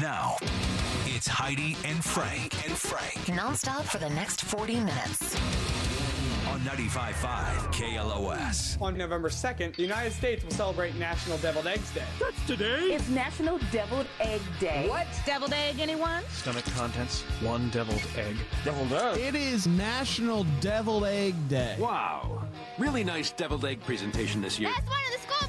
[0.00, 0.36] Now,
[1.04, 5.36] it's Heidi and Frank and Frank Nonstop for the next 40 minutes.
[6.48, 8.80] on 95.5 KLOS.
[8.80, 12.04] On November 2nd, the United States will celebrate National Deviled Eggs Day.
[12.18, 12.94] That's today.
[12.94, 14.88] It's National Deviled Egg Day.
[14.88, 15.06] What?
[15.26, 16.22] Deviled egg, anyone?
[16.30, 18.36] Stomach contents, one deviled egg.
[18.64, 19.18] Deviled egg?
[19.20, 21.76] It is National Deviled Egg Day.
[21.78, 22.42] Wow.
[22.78, 24.70] Really nice deviled egg presentation this year.
[24.74, 25.39] That's one of the school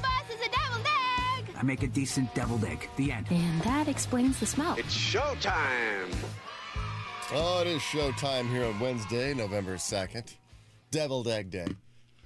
[1.62, 2.88] I make a decent deviled egg.
[2.96, 3.28] The end.
[3.30, 4.74] And that explains the smell.
[4.76, 6.12] It's showtime!
[7.32, 10.34] Oh, it is showtime here on Wednesday, November 2nd.
[10.90, 11.68] Deviled Egg Day.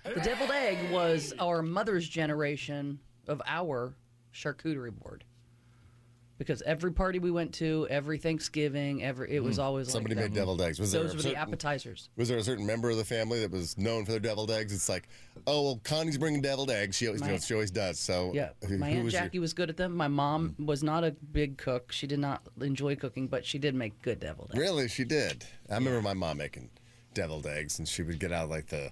[0.05, 3.95] The deviled egg was our mother's generation of our
[4.33, 5.23] charcuterie board.
[6.39, 9.93] Because every party we went to, every Thanksgiving, every it was always Hmm.
[9.93, 10.43] Somebody like made them.
[10.43, 10.79] deviled eggs.
[10.79, 12.11] Was there Those a were certain- the appetizers.
[12.17, 14.75] Was there a certain member of the family that was known for their deviled eggs?
[14.75, 15.09] It's like,
[15.47, 16.97] oh, well, Connie's bringing deviled eggs.
[16.97, 17.99] She always, you know, she always does.
[17.99, 19.97] So, Yeah, who- my who aunt was your- Jackie was good at them.
[19.97, 21.91] My mom was not a big cook.
[21.91, 24.59] She did not enjoy cooking, but she did make good deviled eggs.
[24.61, 25.47] Really, she did.
[25.71, 26.69] I remember my mom making
[27.15, 28.91] deviled eggs, and she would get out like the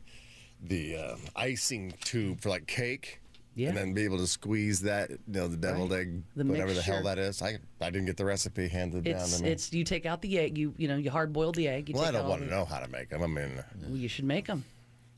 [0.63, 3.21] the uh, icing tube for like cake.
[3.57, 3.69] Yeah.
[3.69, 6.01] And then be able to squeeze that, you know, the deviled Right.
[6.01, 7.41] egg, The whatever the hell that is.
[7.41, 9.49] I I didn't get the recipe handed down to me.
[9.51, 10.59] it's you take out the egg.
[10.59, 11.89] You you know you hard boil the egg.
[11.89, 13.23] You well, I don't want to know how to make them.
[13.23, 14.65] I mean, Well, you should make them,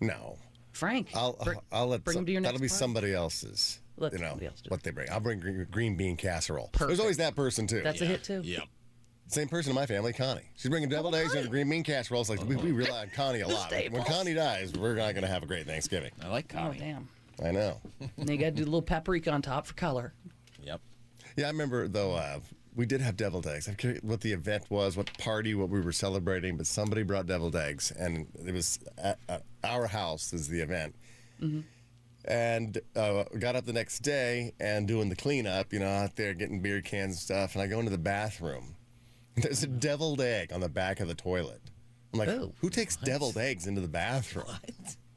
[0.00, 0.36] no.
[0.72, 1.08] Frank.
[1.14, 2.78] I'll br- I'll let bring some- them to your that'll next be party.
[2.78, 3.80] somebody else's.
[3.98, 5.08] Let you know else what they bring.
[5.10, 6.68] I'll bring green, green bean casserole.
[6.72, 6.88] Perfect.
[6.88, 7.80] There's always that person too.
[7.80, 8.42] That's a hit too.
[8.44, 8.64] Yep.
[9.28, 10.42] Same person in my family, Connie.
[10.54, 12.20] She's bringing deviled oh, eggs and green bean casserole.
[12.20, 13.72] It's like we, we rely on Connie a lot.
[13.72, 14.04] When.
[14.04, 16.10] Connie dies, we're not going to have a great Thanksgiving.
[16.22, 16.78] I like Oh Connie.
[16.78, 17.08] damn!
[17.44, 17.80] I know.
[18.16, 20.14] And you got to do a little paprika on top for color.
[20.62, 20.80] Yep.
[21.36, 22.14] Yeah, I remember though.
[22.14, 22.40] Uh,
[22.74, 23.68] we did have deviled eggs.
[23.68, 27.26] I forget what the event was, what party, what we were celebrating, but somebody brought
[27.26, 30.94] deviled eggs, and it was at, at our house is the event.
[32.26, 36.34] And uh, got up the next day and doing the cleanup, you know, out there
[36.34, 37.54] getting beer cans and stuff.
[37.54, 38.74] And I go into the bathroom.
[39.36, 41.60] And there's a deviled egg on the back of the toilet.
[42.12, 44.46] I'm like, Oh, who takes deviled eggs into the bathroom?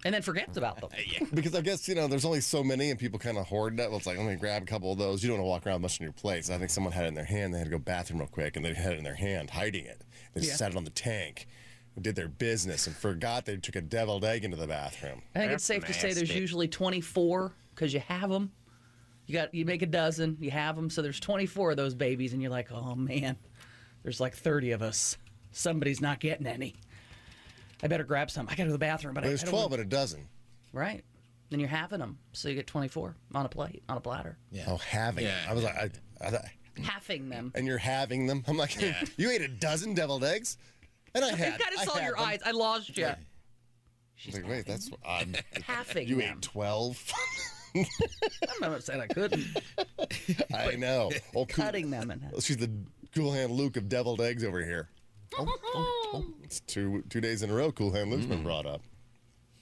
[0.05, 0.89] And then forgets about them.
[1.33, 3.89] Because I guess, you know, there's only so many and people kind of hoard that.
[3.89, 5.21] Well, it's like, let me grab a couple of those.
[5.21, 6.45] You don't want to walk around much on your plate.
[6.45, 7.53] So I think someone had it in their hand.
[7.53, 9.85] They had to go bathroom real quick and they had it in their hand, hiding
[9.85, 10.01] it.
[10.33, 10.55] They just Yeah.
[10.57, 11.47] sat it on the tank,
[11.99, 15.21] did their business, and forgot they took a deviled egg into the bathroom.
[15.35, 18.53] I think it's safe to say there's usually 24 because you have them.
[19.25, 22.31] You got you make a dozen, you have them, so there's 24 of those babies,
[22.33, 23.35] and you're like, oh man,
[24.03, 25.17] there's like 30 of us.
[25.51, 26.75] Somebody's not getting any.
[27.81, 28.47] I better grab some.
[28.47, 29.87] I got to go to the bathroom, but I- There's I don't 12 wanna- in
[29.87, 30.27] a dozen.
[30.73, 31.03] Right.
[31.49, 34.37] Then you're having them, so you get 24 on a plate, on a platter.
[34.51, 34.65] Yeah.
[34.67, 35.49] Oh, having Yeah, them.
[35.49, 35.89] I was like, I,
[36.21, 36.45] I, thought-
[36.83, 37.51] Halving them.
[37.55, 38.43] and you're having them.
[38.47, 38.79] I'm like,
[39.17, 40.57] you ate a dozen deviled eggs?
[41.15, 41.59] And I I had.
[41.59, 42.25] kind of saw your them.
[42.25, 42.39] eyes.
[42.45, 43.07] I lost you.
[43.07, 43.15] I
[44.27, 45.43] was like, wait, that's odd.
[45.65, 46.35] Halving You them.
[46.37, 47.13] ate 12?
[47.75, 47.85] I'm
[48.61, 49.45] not saying I couldn't.
[50.53, 51.11] I know.
[51.33, 51.45] Cool.
[51.47, 52.43] Cutting them in half.
[52.43, 52.69] She's the
[53.15, 54.89] cool hand Luke of deviled eggs over here.
[55.37, 56.25] Oh, oh, oh.
[56.43, 57.71] It's two two days in a row.
[57.71, 58.81] Cool hand Luke's been brought up.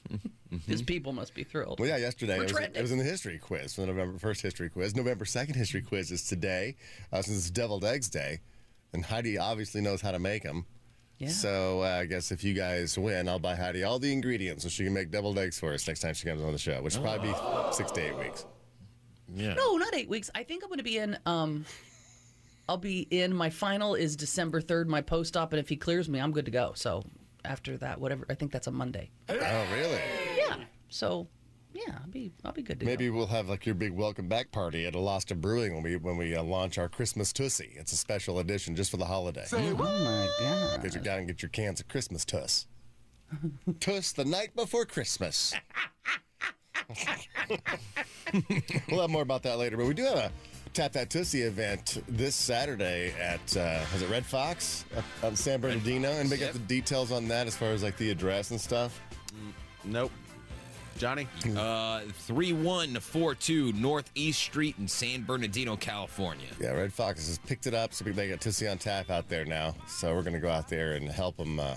[0.67, 1.79] His people must be thrilled.
[1.79, 4.41] Well, yeah, yesterday it was, it was in the history quiz for the November first
[4.41, 4.95] history quiz.
[4.95, 6.77] November second history quiz is today,
[7.11, 8.39] uh, since it's Deviled Eggs Day,
[8.93, 10.65] and Heidi obviously knows how to make them.
[11.17, 11.29] Yeah.
[11.29, 14.69] So uh, I guess if you guys win, I'll buy Heidi all the ingredients so
[14.69, 16.95] she can make deviled eggs for us next time she comes on the show, which
[16.95, 17.35] will probably be
[17.73, 18.45] six to eight weeks.
[19.35, 19.55] Yeah.
[19.55, 20.29] No, not eight weeks.
[20.35, 21.17] I think I'm going to be in.
[21.25, 21.65] Um,
[22.69, 23.33] I'll be in.
[23.33, 24.89] My final is December third.
[24.89, 26.73] My post op, and if he clears me, I'm good to go.
[26.75, 27.03] So
[27.45, 28.25] after that, whatever.
[28.29, 29.09] I think that's a Monday.
[29.29, 30.01] Oh, really?
[30.37, 30.57] Yeah.
[30.89, 31.27] So
[31.73, 32.31] yeah, I'll be.
[32.43, 32.91] I'll be good to go.
[32.91, 33.13] Maybe go.
[33.13, 36.35] we'll have like your big welcome back party at Alosta Brewing when we when we
[36.35, 37.73] uh, launch our Christmas Tussie.
[37.75, 39.45] It's a special edition just for the holiday.
[39.45, 40.83] Say Oh my god.
[40.83, 42.67] Get you down and get your cans of Christmas Tuss.
[43.79, 45.53] Tuss the night before Christmas.
[48.89, 50.31] we'll have more about that later, but we do have a
[50.77, 55.59] Tap That Tussie event this Saturday at uh, is it Red Fox up on San
[55.59, 58.61] Bernardino, and we got the details on that as far as like the address and
[58.61, 59.01] stuff.
[59.83, 60.11] Nope.
[60.99, 61.27] Johnny?
[61.57, 66.45] Uh, 3142 Northeast Street in San Bernardino, California.
[66.61, 69.27] Yeah, Red Fox has picked it up, so we they got Tussie on tap out
[69.27, 69.73] there now.
[69.87, 71.73] So we're gonna go out there and help them uh,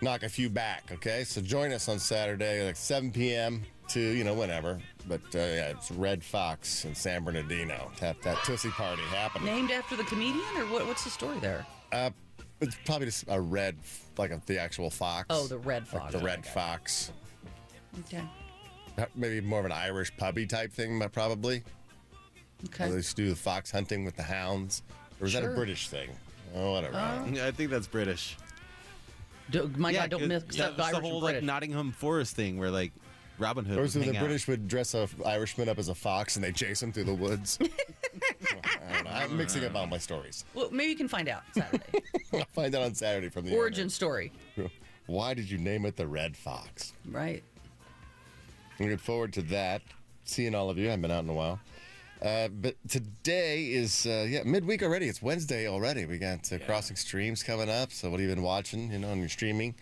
[0.00, 0.90] knock a few back.
[0.90, 3.62] Okay, so join us on Saturday, like 7 p.m.
[3.88, 4.78] to you know whenever.
[5.08, 7.90] But uh, yeah, it's Red Fox in San Bernardino.
[7.96, 9.46] Tap that Tussie party happening.
[9.46, 11.64] Named after the comedian, or what, what's the story there?
[11.92, 12.10] Uh,
[12.60, 13.76] it's probably just a red,
[14.18, 15.26] like a, the actual fox.
[15.30, 16.12] Oh, the red Like fox.
[16.14, 17.12] the red fox.
[18.00, 18.22] Okay.
[18.98, 21.62] Uh, Maybe more of an Irish puppy type thing, but probably.
[22.66, 22.88] Okay.
[22.88, 24.82] They used to do the fox hunting with the hounds.
[25.20, 26.10] Or was that a British thing?
[26.54, 26.96] Oh, whatever.
[26.96, 27.26] I.
[27.28, 28.36] Yeah, I think that's British.
[29.50, 31.42] Do, my yeah, God, don't 'cause- mix yeah, up it's Irish the whole and like
[31.44, 32.92] Nottingham Forest thing where like
[33.38, 33.78] Robin Hood.
[33.78, 34.20] Or so the out.
[34.20, 37.14] British would dress a Irishman up as a fox and they chase him through the
[37.14, 37.58] woods.
[37.62, 39.10] I don't know.
[39.10, 40.44] I'm mixing up all my stories.
[40.54, 42.02] Well, maybe you can find out Saturday.
[42.32, 44.32] I'll find out on Saturday from the Origin story.
[45.06, 46.92] Why did you name it the Red Fox?
[47.08, 47.42] Right.
[48.80, 49.82] Looking forward to that.
[50.24, 50.86] Seeing all of you.
[50.86, 51.60] I haven't been out in a while.
[52.20, 55.06] Uh, but today is uh, yeah midweek already.
[55.06, 56.06] It's Wednesday already.
[56.06, 57.92] We got uh, Crossing Streams coming up.
[57.92, 58.90] So what have you been watching?
[58.90, 59.74] You know, on your streaming.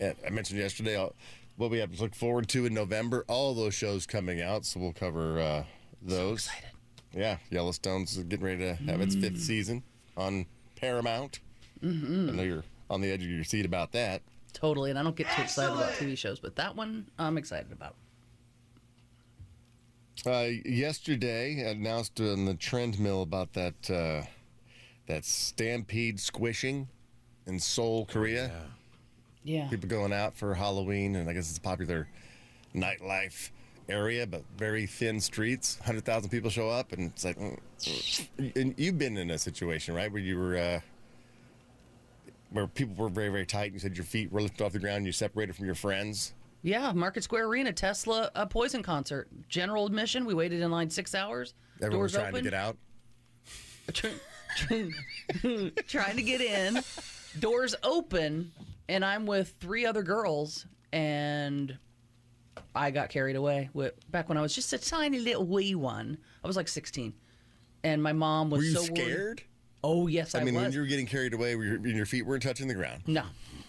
[0.00, 1.08] Yeah, I mentioned yesterday uh,
[1.56, 3.24] what we have to look forward to in November.
[3.28, 4.64] All those shows coming out.
[4.64, 5.64] So we'll cover uh,
[6.02, 6.46] those.
[6.46, 6.70] excited.
[7.12, 9.84] Yeah, Yellowstone's getting ready to have its fifth season
[10.16, 11.38] on Paramount.
[11.80, 12.30] Mm-hmm.
[12.30, 14.22] I know you're on the edge of your seat about that.
[14.52, 14.90] Totally.
[14.90, 17.94] And I don't get too excited about TV shows, but that one I'm excited about.
[20.26, 24.26] Uh, yesterday, announced on the trend mill about that uh,
[25.06, 26.88] that stampede squishing
[27.46, 28.46] in Seoul, Korea.
[28.46, 28.60] Yeah.
[29.44, 32.08] People going out for Halloween, and I guess it's a popular
[32.74, 33.50] nightlife
[33.88, 35.78] area, but very thin streets.
[35.84, 37.58] Hundred thousand people show up, and it's like, mm,
[38.56, 40.56] and you've been in a situation, right, where you were.
[40.56, 40.80] Uh,
[42.50, 43.64] where people were very, very tight.
[43.64, 44.98] And you said your feet were lifted off the ground.
[44.98, 46.34] and You separated from your friends.
[46.62, 49.28] Yeah, Market Square Arena, Tesla uh, Poison concert.
[49.48, 50.24] General admission.
[50.24, 51.54] We waited in line six hours.
[51.82, 52.44] Everyone was Doors trying open.
[52.44, 52.76] to get out.
[55.88, 56.80] trying to get in.
[57.40, 58.52] Doors open,
[58.88, 61.76] and I'm with three other girls, and
[62.74, 63.70] I got carried away.
[63.72, 67.14] With, back when I was just a tiny little wee one, I was like 16,
[67.84, 69.42] and my mom was Were you so worried- scared?
[69.86, 70.74] Oh yes, I, I mean, when was.
[70.74, 73.02] you were getting carried away, were your, and your feet weren't touching the ground.
[73.06, 73.24] No.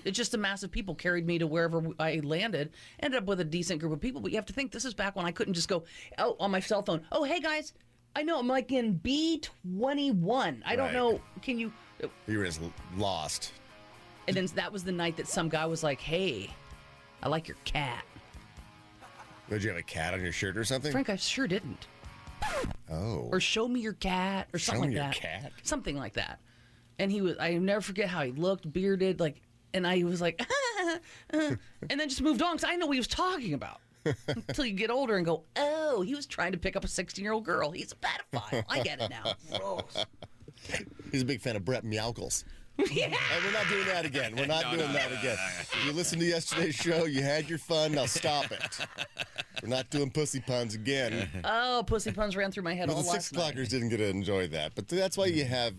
[0.06, 2.72] It's just a mass of people carried me to wherever I landed.
[3.02, 4.94] Ended up with a decent group of people, but you have to think this is
[4.94, 5.84] back when I couldn't just go
[6.18, 7.02] oh on my cell phone.
[7.12, 7.74] Oh hey guys,
[8.16, 10.64] I know I'm like in B twenty one.
[10.66, 10.94] I don't Right.
[10.94, 11.20] know.
[11.42, 11.74] Can you?
[12.28, 12.62] You were just
[12.96, 13.52] lost.
[14.28, 16.50] And then that was the night that some guy was like, "Hey,
[17.22, 18.04] I like your cat."
[19.50, 20.92] Did you have a cat on your shirt or something?
[20.92, 21.88] Frank, I sure didn't.
[22.90, 23.30] Oh.
[23.32, 25.42] Or show me your cat, or Show something me like your that.
[25.44, 25.52] cat?
[25.64, 26.40] Something like that.
[27.00, 27.36] And he was.
[27.40, 29.42] I never forget how he looked, bearded, like.
[29.74, 30.42] And I was like,
[31.34, 31.56] uh,
[31.90, 33.82] and then just moved on because I know what he was talking about.
[34.28, 37.24] Until you get older and go, oh, he was trying to pick up a 16
[37.24, 37.72] year old girl.
[37.72, 38.64] He's a pedophile.
[38.70, 39.34] I get it now.
[39.58, 40.06] Gross.
[41.12, 42.44] He's a big fan of Brett Meowkles.
[42.92, 43.06] yeah.
[43.06, 44.36] And we're not doing that again.
[44.36, 45.38] We're not doing that again.
[45.62, 47.94] If you listened to yesterday's show, you had your fun.
[47.94, 48.80] Now stop it.
[49.64, 51.30] We're not doing pussy puns again.
[51.44, 53.56] Oh, pussy puns ran through my head But all the six last night.
[53.56, 54.74] o'clockers didn't get to enjoy that.
[54.76, 55.48] But that's why you mm.
[55.48, 55.74] have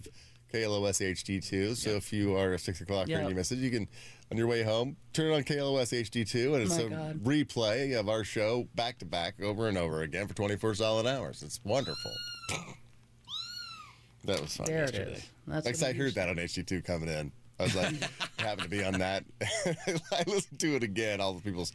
[0.52, 1.76] KLOS HD2.
[1.76, 3.28] So if you are a six o'clocker and Yep.
[3.28, 3.88] you miss it, you can,
[4.30, 7.24] on your way home, turn on KLOS HD2, and it's My a God.
[7.24, 11.42] replay of our show back to back over and over again for 24 solid hours.
[11.42, 12.12] It's wonderful.
[14.26, 15.12] That was fun There yesterday.
[15.12, 15.26] is.
[15.46, 17.32] That's like I heard that on HD2 coming in.
[17.58, 17.94] I was like,
[18.38, 19.24] happened to be on that.
[19.42, 21.20] I listened to it again.
[21.20, 21.72] All the people's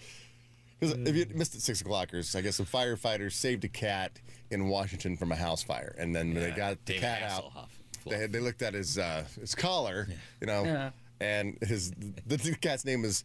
[0.80, 4.12] because if you missed it, six o'clockers, I guess some firefighters saved a cat
[4.50, 7.44] in Washington from a house fire, and then when they got the David cat out,
[7.54, 7.68] Hasselhoff.
[8.10, 10.08] they, they looked at his uh, his collar,
[10.40, 10.90] you know, Yeah.
[11.20, 11.92] and his
[12.26, 13.24] the, the cat's name is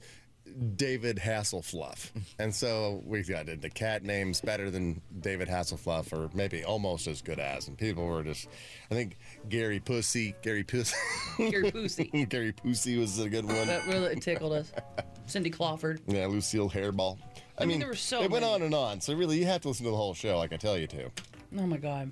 [0.77, 3.47] David Hasselfluff, and so we got.
[3.47, 7.69] The cat name's better than David Hasselfluff, or maybe almost as good as.
[7.69, 8.49] And people were just,
[8.91, 10.97] I think Gary Pussy, Gary Pussy,
[11.39, 12.05] Gary Pussy.
[12.29, 13.67] Gary Pussy was a good one.
[13.67, 14.73] That really tickled us.
[15.27, 16.01] Cindy Clawford.
[16.07, 17.19] Yeah, Lucille Hairball.
[17.59, 19.01] I, mean, mean, there were so It went on and on.
[19.01, 21.11] So really, you have to listen to the whole show, like I tell you to.
[21.59, 22.11] Oh my God.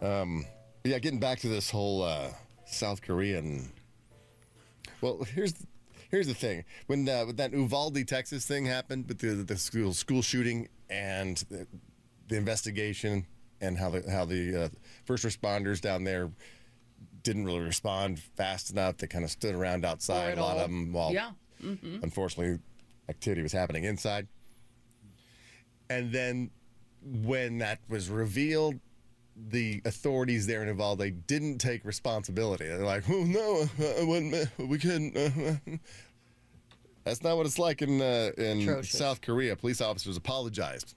[0.00, 0.44] Um.
[0.84, 2.28] Yeah, getting back to this whole uh,
[2.66, 3.70] South Korean.
[5.00, 5.54] Well, here's
[6.12, 6.64] here's the thing.
[6.86, 11.38] When uh, when that Uvalde, Texas thing happened with the the school school shooting and
[11.50, 11.66] the,
[12.28, 13.26] the investigation
[13.60, 14.68] and how the how the uh,
[15.04, 16.30] first responders down there
[17.24, 18.98] didn't really respond fast enough.
[18.98, 20.38] They kind of stood around outside.
[20.38, 20.64] A lot all.
[20.64, 21.30] of them, while Yeah.
[21.62, 21.98] Mm-hmm.
[22.02, 22.58] unfortunately,
[23.08, 24.26] activity was happening inside.
[25.88, 26.50] And then
[27.02, 28.80] when that was revealed,
[29.36, 32.66] the authorities there in Uvalde didn't take responsibility.
[32.66, 35.56] They're like, "Oh no, uh, when, uh, we couldn't." Uh,
[37.04, 38.96] That's not what it's like in uh, in Atrocious.
[38.98, 39.56] South Korea.
[39.56, 40.94] Police officers apologized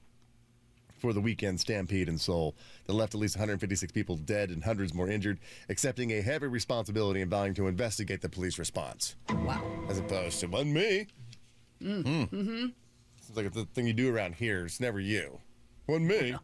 [0.99, 4.93] for the weekend stampede in Seoul that left at least 156 people dead and hundreds
[4.93, 9.61] more injured, accepting a heavy responsibility and vowing to investigate the police response, Wow.
[9.89, 11.07] as opposed to "wasn't me."
[11.81, 12.67] Mm-hmm.
[13.17, 14.65] It's like the thing you do around here.
[14.65, 15.39] It's never you.
[15.87, 16.35] Wasn't me.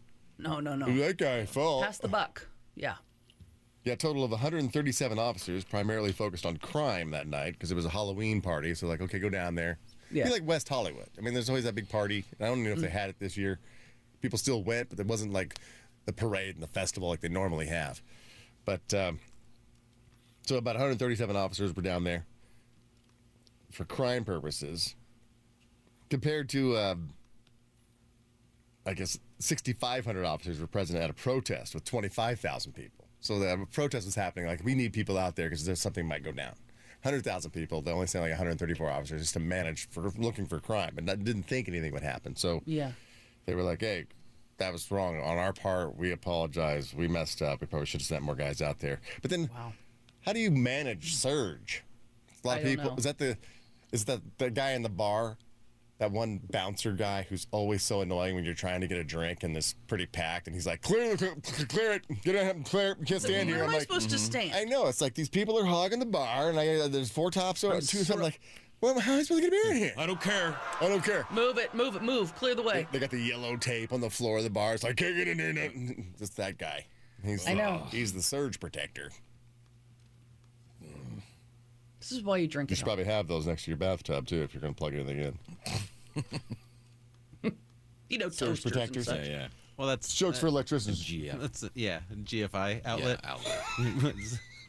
[0.42, 0.92] No, no, no.
[0.98, 1.84] That guy fault.
[1.86, 2.48] Pass the buck.
[2.76, 2.96] Yeah.
[3.84, 7.90] Yeah, total of 137 officers, primarily focused on crime that night because it was a
[7.90, 8.76] Halloween party.
[8.76, 9.78] So, like, okay, go down there.
[10.12, 10.26] Yeah.
[10.26, 11.08] Be like West Hollywood.
[11.18, 12.26] I mean, there's always that big party.
[12.38, 13.00] And I don't even know if they Mm.
[13.00, 13.60] had it this year.
[14.22, 15.56] People still went, but there wasn't like
[16.06, 18.02] the parade and the festival like they normally have.
[18.66, 19.20] But um,
[20.46, 22.26] so about 137 officers were down there
[23.72, 24.96] for crime purposes,
[26.10, 26.96] compared to uh,
[28.86, 33.06] I guess 6,500 officers were present at a protest with 25,000 people.
[33.20, 34.48] So the protest was happening.
[34.48, 36.56] Like we need people out there because there's something might go down.
[37.04, 37.82] 100,000 people.
[37.82, 41.44] They only sent like 134 officers just to manage for looking for crime, and didn't
[41.44, 42.36] think anything would happen.
[42.36, 42.92] So Yeah.
[43.46, 44.06] they were like, "Hey,
[44.58, 45.96] that was wrong on our part.
[45.98, 46.94] We apologize.
[46.94, 47.62] We messed up.
[47.62, 49.50] We probably should have sent more guys out there." But then,
[50.22, 51.84] how do you manage surge?
[52.44, 52.86] A lot I of people.
[52.92, 52.96] know.
[52.98, 53.38] Is that the
[53.92, 55.38] is that the guy in the bar?
[56.02, 59.44] That one bouncer guy who's always so annoying when you're trying to get a drink
[59.44, 61.36] and this pretty packed, and he's like, "Clear, the-
[61.70, 63.06] clear it, get it, clear it.
[63.06, 64.26] Can't stand Where here." am I'm I like, supposed to mm-hmm.
[64.26, 64.56] stand?
[64.56, 64.88] I know.
[64.88, 67.80] It's like these people are hogging the bar, and I, uh, there's four tops over,
[67.82, 68.04] two.
[68.04, 68.40] So I'm like,
[68.82, 69.94] well, how am I supposed to get a beer in here?
[69.96, 70.58] I don't care.
[70.82, 71.28] I don't care.
[71.30, 72.34] Move it, move it, move.
[72.34, 72.88] Clear the way.
[72.92, 74.74] They got the yellow tape on the floor of the bar.
[74.74, 75.54] It's like, can't get in there.
[75.54, 75.70] no."
[76.18, 76.88] Just that guy.
[77.24, 77.88] He's I the, know.
[77.92, 79.12] He's the surge protector.
[82.12, 84.42] This is why you drink You should probably have those next to your bathtub too
[84.42, 85.40] if you're going to plug anything in.
[88.10, 89.06] You know, Surge toasters and protectors.
[89.06, 89.28] such.
[89.30, 89.48] Yeah.
[89.78, 91.30] Well, that's Jokes for electricity.
[91.30, 91.40] GF.
[91.40, 93.22] That's yeah, GFI outlet.
[93.24, 93.64] outlet.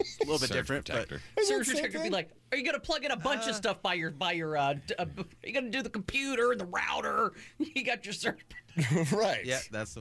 [0.00, 1.20] It's a little bit Surge different, protector.
[1.36, 3.82] but Surge same protector be like, are you gonna plug in a bunch of stuff
[3.82, 7.32] by your by your uh, d- uh are you gonna do the computer, the router?
[7.58, 8.44] You got your surge.
[8.74, 9.16] protector.
[9.16, 9.44] right.
[9.44, 9.96] yeah, that's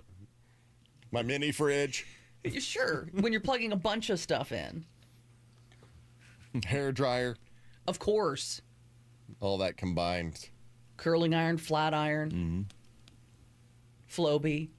[1.11, 2.05] My mini fridge,
[2.43, 4.85] You sure when you're plugging a bunch of stuff in,
[6.65, 7.35] hair dryer,
[7.87, 8.61] of course,
[9.39, 10.49] all that combined.
[10.97, 12.67] curling iron, flat iron,
[14.09, 14.69] Flowbee.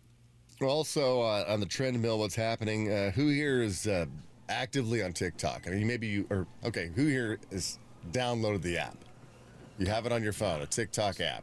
[0.60, 2.90] Also, uh, on the trend mill, what's happening?
[2.92, 4.06] Uh, who here is uh,
[4.48, 5.66] actively on TikTok?
[5.66, 7.78] I mean, maybe you, or okay, who here is
[8.12, 8.96] downloaded the app?
[9.78, 11.42] You have it on your phone, a TikTok app.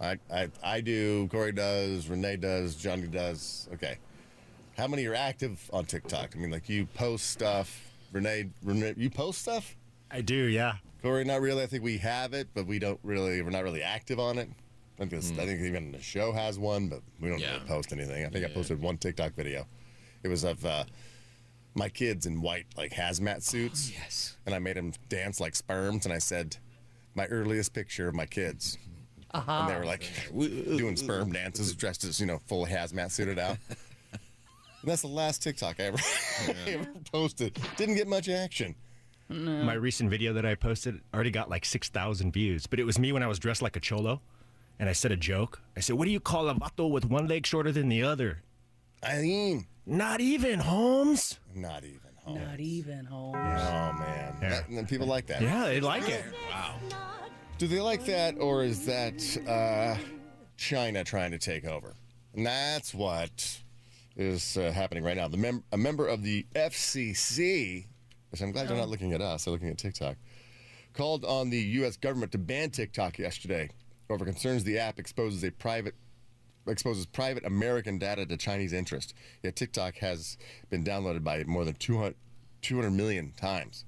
[0.00, 1.28] I, I, I do.
[1.28, 2.08] Corey does.
[2.08, 2.76] Renee does.
[2.76, 3.68] Johnny does.
[3.74, 3.98] Okay.
[4.76, 6.34] How many are active on TikTok?
[6.34, 7.93] I mean, like you post stuff.
[8.14, 9.76] Renee, Renee, you post stuff.
[10.10, 10.74] I do, yeah.
[11.02, 11.62] Corey, not really.
[11.64, 13.42] I think we have it, but we don't really.
[13.42, 14.48] We're not really active on it.
[14.96, 17.54] I think, this- I think even the show has one, but we don't Yeah.
[17.54, 18.24] really post anything.
[18.24, 19.66] I think I posted one TikTok video.
[20.22, 20.84] It was of uh,
[21.74, 24.36] my kids in white like hazmat suits, Yes.
[24.46, 26.56] and I made them dance like sperms, and I said,
[27.16, 28.78] "My earliest picture of my kids."
[29.34, 33.58] And they were like doing sperm dances, dressed as you know, full hazmat suited out.
[34.84, 35.96] and that's the last TikTok I ever,
[36.48, 37.58] I ever posted.
[37.76, 38.74] Didn't get much action.
[39.30, 43.10] My recent video that I posted already got like 6,000 views, but it was me
[43.10, 44.20] when I was dressed like a cholo.
[44.78, 45.62] And I said a joke.
[45.76, 48.42] I said, What do you call a vato with one leg shorter than the other?
[49.02, 51.38] I mean, Not even, Holmes.
[51.54, 52.40] not even home.
[52.42, 53.34] Not even home.
[53.36, 54.48] Oh man, Yeah.
[54.50, 55.40] That- and then people like that.
[55.40, 56.24] Yeah, they like it.
[56.50, 56.74] Wow.
[57.56, 59.96] Do they like that, or is that uh,
[60.58, 61.94] China trying to take over?
[62.34, 63.58] And that's what
[64.16, 65.28] is uh, happening right now.
[65.28, 67.86] The mem- a member of the FCC,
[68.30, 70.16] which I'm glad they're not looking at us, they're looking at TikTok,
[70.92, 71.96] called on the U.S.
[71.96, 73.70] government to ban TikTok yesterday
[74.10, 75.94] over concerns the app exposes a private
[76.66, 79.14] exposes private American data to Chinese interest.
[79.42, 80.38] Yet TikTok has
[80.70, 82.14] been downloaded by more than 200,
[82.62, 83.84] 200 million times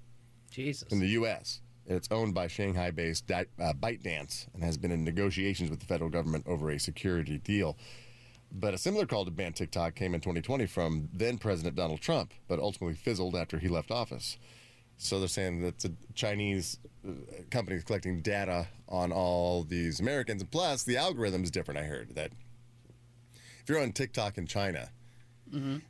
[0.50, 0.86] Jesus.
[0.90, 1.62] in the U.S.
[1.86, 5.86] And it's owned by Shanghai-based Di- uh, ByteDance and has been in negotiations with the
[5.86, 7.78] federal government over a security deal.
[8.52, 12.32] But a similar call to ban TikTok came in 2020 from then President Donald Trump,
[12.48, 14.38] but ultimately fizzled after he left office.
[14.98, 17.12] So they're saying that the Chinese uh,
[17.50, 21.78] companies collecting data on all these Americans, and plus the algorithm is different.
[21.80, 22.32] I heard that
[23.60, 24.88] if you're on TikTok in China,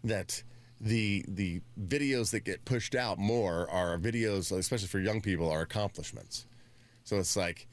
[0.02, 0.42] that
[0.80, 5.60] the the videos that get pushed out more are videos, especially for young people, are
[5.60, 6.46] accomplishments.
[7.04, 7.68] So it's like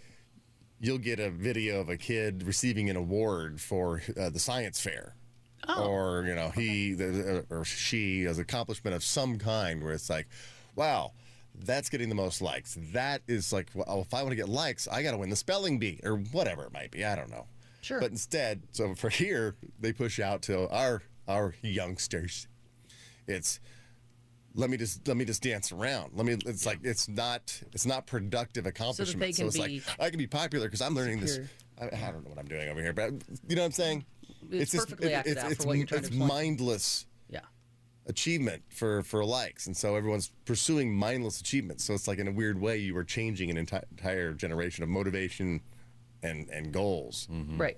[0.84, 5.16] you'll get a video of a kid receiving an award for uh, the science fair.
[5.80, 6.94] Or you know he
[7.50, 10.28] or she has accomplishment of some kind where it's like,
[10.76, 11.14] wow,
[11.64, 12.78] that's getting the most likes.
[12.92, 15.38] That is like, well, if I want to get likes, I got to win the
[15.38, 17.06] spelling bee or whatever it might be.
[17.06, 17.46] I don't know.
[17.82, 18.02] Sure.
[18.02, 22.50] But instead, so for here, they push out to our our youngsters.
[23.26, 23.62] It's
[24.56, 26.12] let me just let me just dance around.
[26.16, 26.34] Let me.
[26.46, 29.36] It's like it's not it's not productive accomplishment.
[29.36, 31.40] So, can it's like I can be popular because I'm learning this.
[31.82, 33.12] I, I don't know what I'm doing over here, but
[33.48, 34.06] you know what I'm saying.
[34.52, 36.28] It's perfectly it's, out it's, what you're trying it's explain.
[36.28, 37.40] mindless Yeah.
[38.06, 41.84] achievement for for likes, and so everyone's pursuing mindless achievements.
[41.84, 44.90] So it's like in a weird way, you are changing an enti- entire generation of
[44.90, 45.62] motivation
[46.22, 47.28] and and goals.
[47.32, 47.60] Mm-hmm.
[47.60, 47.78] Right.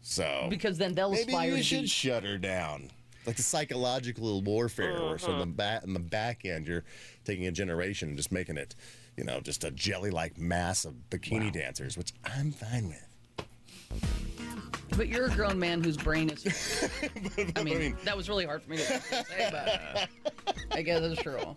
[0.00, 1.86] So Because then they'll maybe aspire you to should be.
[1.88, 2.90] shut her down.
[3.26, 5.40] Like the psychological warfare, where so Uh-huh.
[5.40, 6.84] the back in the back end, you're
[7.24, 8.74] taking a generation and just making it,
[9.16, 13.46] you know, just a jelly-like mass of bikini dancers, which I'm fine with.
[14.96, 16.44] But you're a grown man whose brain is.
[17.56, 20.08] I mean, that was really hard for me to say, but
[20.70, 21.56] I guess it's true.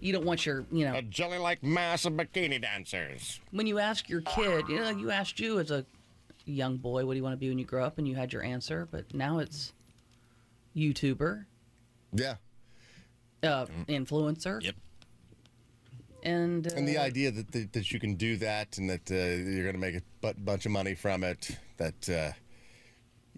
[0.00, 3.40] You don't want your, you know, A jelly-like mass of bikini dancers.
[3.52, 5.86] when you ask your kid, you know, like you asked you as a
[6.44, 7.98] young boy, what do you want to be when you grow up?
[7.98, 8.88] And you had your answer.
[8.90, 9.72] But now it's
[10.76, 11.46] YouTuber,
[12.14, 12.36] Yeah.
[13.42, 14.62] uh, influencer.
[14.62, 14.76] Yep.
[16.24, 19.14] And, uh, And the idea that, that that you can do that and that uh,
[19.14, 22.30] you're going to make a bu- bunch of money from it, that uh,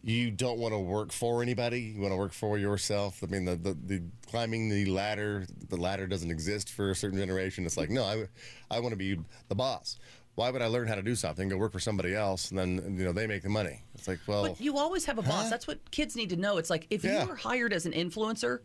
[0.02, 3.22] you don't want to work for anybody, you want to work for yourself.
[3.22, 7.18] I mean, the, the, the climbing the ladder, the ladder doesn't exist for a certain
[7.18, 7.64] generation.
[7.64, 8.28] It's like, no, I,
[8.70, 9.98] I want to be the boss.
[10.34, 12.96] Why would I learn how to do something, go work for somebody else, and then
[12.98, 13.82] you know they make the money?
[13.94, 15.48] It's like, well, But you always have a boss.
[15.48, 16.58] That's what kids need to know.
[16.58, 17.24] It's like if Yeah.
[17.24, 18.60] you are hired as an influencer,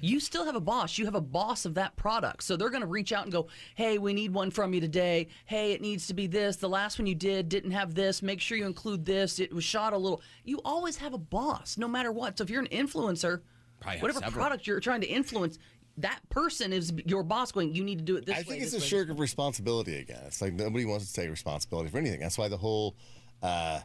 [0.00, 0.96] you still have a boss.
[0.96, 2.44] You have a boss of that product.
[2.44, 5.26] So they're going to reach out and go, hey, we need one from you today.
[5.44, 6.54] Hey, it needs to be this.
[6.54, 8.22] The last one you did didn't have this.
[8.22, 9.40] Make sure you include this.
[9.40, 10.22] It was shot a little.
[10.44, 12.38] You always have a boss, no matter what.
[12.38, 13.40] So if you're an influencer,
[13.84, 14.30] whatever several.
[14.30, 15.58] product you're trying to influence,
[15.98, 18.40] that person is your boss going, you need to do it this I way.
[18.40, 20.22] I think it's a way, shirk of responsibility again.
[20.26, 22.20] It's like nobody wants to take responsibility for anything.
[22.20, 22.96] That's why the whole
[23.42, 23.80] uh,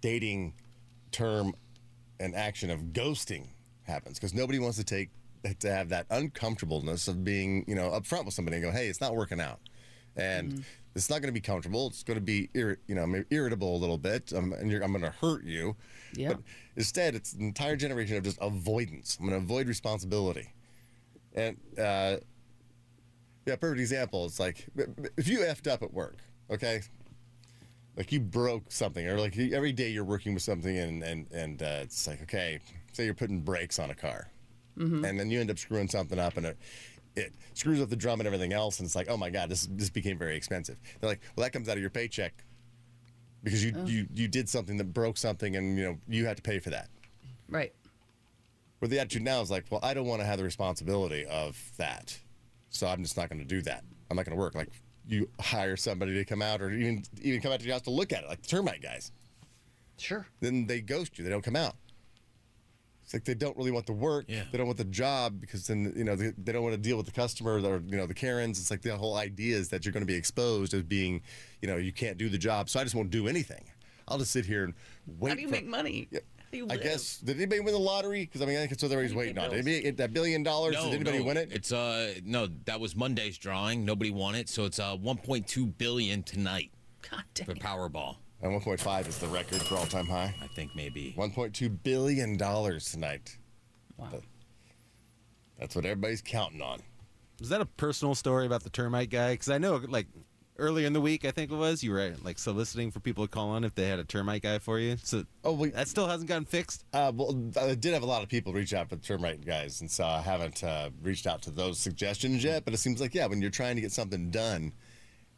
[0.00, 0.54] dating
[1.12, 1.54] term
[2.20, 3.48] and action of ghosting
[3.82, 5.10] happens because nobody wants to take
[5.60, 9.00] to have that uncomfortableness of being you know upfront with somebody and go, hey, it's
[9.00, 9.60] not working out,
[10.16, 10.60] and Mm-hmm.
[10.96, 11.86] it's not going to be comfortable.
[11.88, 14.82] It's going to be irri- you know maybe irritable a little bit, um, and you're,
[14.82, 15.76] I'm going to hurt you.
[16.14, 16.28] Yeah.
[16.30, 16.40] But
[16.76, 19.18] instead, it's an entire generation of just avoidance.
[19.20, 20.52] I'm going to avoid responsibility,
[21.36, 21.56] and.
[21.78, 22.16] Uh,
[23.46, 24.24] yeah, perfect example.
[24.24, 24.66] It's like
[25.16, 26.18] if you effed up at work,
[26.50, 26.82] okay,
[27.96, 31.62] like you broke something, or like every day you're working with something, and and and
[31.62, 32.58] uh, it's like okay,
[32.92, 34.30] say you're putting brakes on a car,
[35.04, 36.58] and then you end up screwing something up, and it
[37.14, 39.68] it screws up the drum and everything else, and it's like oh my god, this
[39.70, 40.76] this became very expensive.
[41.00, 42.34] They're like, well, that comes out of your paycheck
[43.44, 46.42] because you you you did something that broke something, and you know you had to
[46.42, 46.88] pay for that.
[47.48, 47.72] Right.
[48.78, 51.58] Where the attitude now is like, well, I don't want to have the responsibility of
[51.78, 52.18] that,
[52.68, 53.84] so I'm just not going to do that.
[54.10, 54.54] I'm not going to work.
[54.54, 54.68] Like
[55.08, 57.90] you hire somebody to come out, or even even come out to your house to
[57.90, 59.12] look at it, like the termite guys.
[59.98, 60.26] Sure.
[60.40, 61.24] Then they ghost you.
[61.24, 61.74] They don't come out.
[63.06, 64.24] It's like they don't really want the work.
[64.28, 64.42] Yeah.
[64.50, 66.96] They don't want the job because then you know they, they don't want to deal
[66.96, 68.58] with the customer or you know the Karens.
[68.58, 71.22] It's like the whole idea is that you're going to be exposed as being,
[71.62, 72.68] you know, you can't do the job.
[72.68, 73.64] So I just won't do anything.
[74.08, 74.74] I'll just sit here and
[75.06, 75.30] wait.
[75.30, 76.08] How do you for- make money?
[76.10, 76.20] Yeah.
[76.60, 78.24] How do I guess did anybody win the lottery?
[78.24, 79.50] Because I mean, I think that's what everybody's How do you waiting pay on.
[79.50, 80.74] Did anybody get that billion dollars?
[80.74, 81.52] No, did anybody no, win it?
[81.52, 83.84] It's uh no, that was Monday's drawing.
[83.84, 86.70] Nobody won it, so it's uh 1.2 billion tonight
[87.10, 87.46] God damn.
[87.46, 87.62] for dang.
[87.62, 88.16] Powerball.
[88.42, 90.34] And 1.5 is the record for all time high.
[90.42, 91.14] I think maybe.
[91.16, 93.38] 1.2 billion dollars tonight.
[93.96, 94.20] Wow.
[95.58, 96.80] That's what everybody's counting on.
[97.40, 99.32] Is that a personal story about the termite guy?
[99.32, 100.06] Because I know, like,
[100.58, 103.30] earlier in the week, I think it was, you were like soliciting for people to
[103.30, 104.96] call on if they had a termite guy for you.
[105.02, 105.74] So Oh, wait.
[105.74, 106.84] that still hasn't gotten fixed.
[106.92, 109.80] Uh, well, I did have a lot of people reach out for the termite guys,
[109.80, 112.64] and so I haven't uh, reached out to those suggestions yet.
[112.64, 114.72] But it seems like yeah, when you're trying to get something done,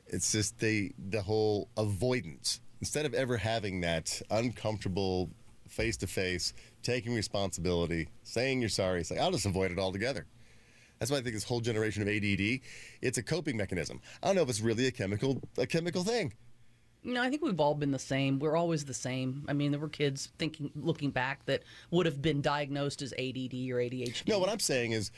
[0.07, 5.31] it's just the the whole avoidance instead of ever having that uncomfortable
[5.69, 9.01] face to face, taking responsibility, saying you're sorry.
[9.01, 10.27] It's like I'll just avoid it altogether.
[10.99, 12.61] That's why I think this whole generation of ADD,
[13.03, 14.01] it's a coping mechanism.
[14.23, 16.33] I don't know if it's really a chemical a chemical thing.
[17.05, 18.41] You know, I think we've all been the same.
[18.41, 19.45] We're always the same.
[19.49, 23.55] I mean, there were kids thinking, looking back, that would have been diagnosed as ADD
[23.71, 24.27] or ADHD.
[24.27, 25.13] No, what I'm saying is,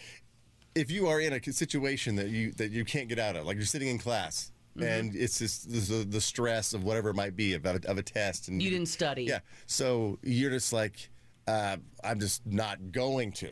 [0.75, 3.57] if you are in a situation that you that you can't get out of, like
[3.57, 4.87] you're sitting in class Mm-hmm.
[4.87, 8.05] and it's just the, the stress of whatever it might be of, a- of a
[8.05, 9.25] test, and You didn't study.
[9.25, 11.11] Yeah, so you're just like,
[11.49, 13.51] uh, I'm just not going to.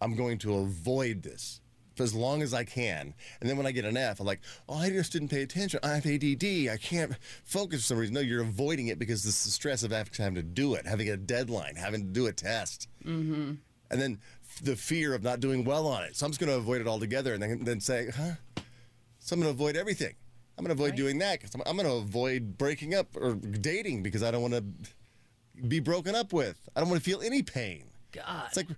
[0.00, 1.60] I'm going to avoid this
[1.96, 3.14] for as long as I can.
[3.40, 5.80] And then when I get an F, I'm like, oh, I just didn't pay attention.
[5.82, 6.44] I have ADD.
[6.70, 8.14] I can't focus for some reason.
[8.14, 11.16] No, you're avoiding it because it's the stress of having to do it, having a
[11.16, 12.88] deadline, having to do a test.
[13.04, 13.54] Mm-hmm.
[13.90, 14.20] And then
[14.62, 16.16] the fear of not doing well on it.
[16.16, 18.34] So I'm just going to avoid it altogether and then, then say, huh?
[19.18, 20.14] So I'm going to avoid everything.
[20.58, 23.34] I'm going to avoid doing that because I'm, I'm going to avoid breaking up or
[23.34, 24.64] dating because I don't want to
[25.62, 26.58] be broken up with.
[26.74, 27.84] I don't want to feel any pain.
[28.12, 28.44] God.
[28.48, 28.68] It's like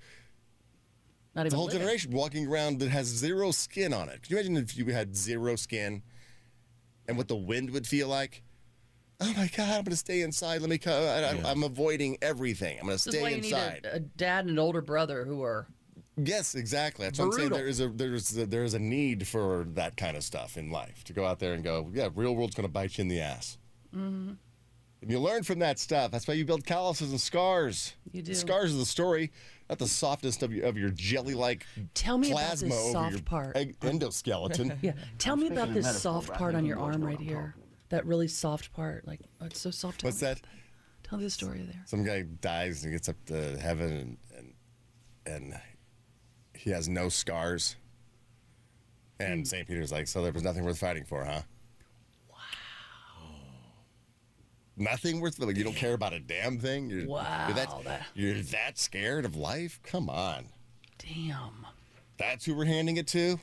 [1.34, 1.80] Not the even whole living.
[1.80, 4.22] generation walking around that has zero skin on it.
[4.22, 6.02] Can you imagine if you had zero skin
[7.06, 8.42] and what the wind would feel like?
[9.20, 10.60] Oh my God, I'm going to stay inside.
[10.60, 10.94] Let me come.
[10.94, 12.78] I, I, I'm avoiding everything.
[12.78, 13.86] I'm going to This is why stay you need inside.
[13.90, 15.66] a, a dad and an older brother who are.
[16.16, 17.06] Yes, exactly.
[17.06, 17.50] That's what I'm saying.
[17.50, 20.70] There is a there's a, there is a need for that kind of stuff in
[20.70, 23.08] life to go out there and go, yeah, real world's going to bite you in
[23.08, 23.58] the ass.
[23.94, 24.32] Mm-hmm.
[25.00, 26.10] And you learn from that stuff.
[26.10, 27.94] That's why you build calluses and scars.
[28.10, 28.32] You do.
[28.32, 29.30] The scars are the story,
[29.68, 33.56] not the softness of your of your jelly-like Tell me about plasma this soft part.
[33.56, 34.76] egg- endoskeleton.
[34.82, 34.92] Yeah.
[35.18, 37.54] Tell me about this soft part on your arm right here.
[37.90, 39.06] That really soft part.
[39.06, 40.04] Like, oh, it's so soft.
[40.04, 40.38] What's me that?
[40.38, 40.50] about
[41.02, 41.82] Tell me the story there.
[41.86, 44.54] Some guy dies and gets up to heaven and and,
[45.26, 45.60] and
[46.54, 47.76] he has no scars.
[49.20, 49.44] And hmm.
[49.44, 49.66] St.
[49.66, 51.42] Peter's like, so there was nothing worth fighting for, huh?
[52.30, 52.36] Wow.
[54.80, 55.46] Nothing worth it.
[55.46, 56.88] like you don't care about a damn thing.
[56.90, 59.80] You're, Wow, You're that, that- you're that scared of life?
[59.84, 60.46] Come on.
[60.98, 61.66] Damn.
[62.18, 63.38] That's who we're handing it to.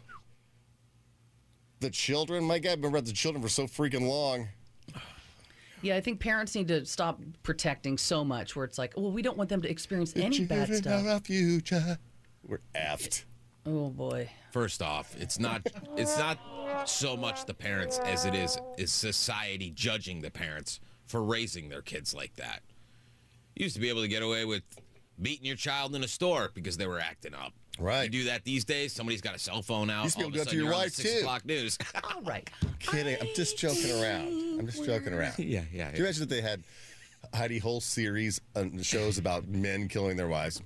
[1.79, 2.43] The children.
[2.45, 4.49] My God, I've been around the children for so freaking long.
[5.81, 9.21] Yeah, I think parents need to stop protecting so much where it's like, well, we
[9.21, 11.05] don't want them to experience any bad stuff.
[11.05, 11.99] our future.
[12.47, 13.23] We're effed.
[13.67, 14.29] Oh boy.
[14.51, 15.61] First off, it's not
[15.97, 16.39] it's not
[16.87, 21.81] so much the parents as it is is society judging the parents for raising their
[21.81, 22.61] kids like that.
[23.55, 24.63] You used to be able to get away with
[25.21, 27.53] beating your child in a store because they were acting up.
[27.79, 28.03] Right.
[28.03, 28.93] You do that these days.
[28.93, 30.05] Somebody's got a cell phone out.
[30.05, 30.85] Used to be all able of to a do that to your you're on the
[30.85, 31.19] wife, six too.
[31.19, 31.77] o'clock news.
[32.15, 32.49] All right.
[32.79, 33.17] Kidding.
[33.19, 34.59] I'm just joking around.
[34.59, 35.39] I'm just joking around.
[35.39, 35.87] yeah, yeah.
[35.89, 36.63] Can you imagine if they had
[37.33, 40.61] Heidi whole series on shows about men killing their wives?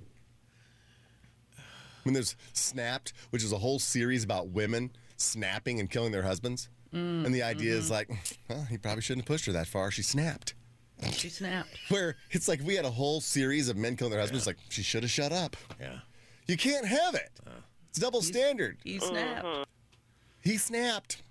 [2.03, 6.69] When there's Snapped, which is a whole series about women snapping and killing their husbands.
[6.93, 7.91] Mm, and the idea is mhm.
[7.91, 8.09] like,
[8.49, 9.91] well, he probably shouldn't have pushed her that far.
[9.91, 10.55] She snapped.
[11.13, 11.77] She snapped.
[11.89, 14.47] Where it's like we had a whole series of men killing their husbands.
[14.47, 15.55] Like, she should have shut up.
[15.79, 15.99] Yeah.
[16.47, 17.29] You can't have it.
[17.89, 18.77] It's double standard.
[18.83, 19.67] He snapped.
[20.41, 21.21] He snapped.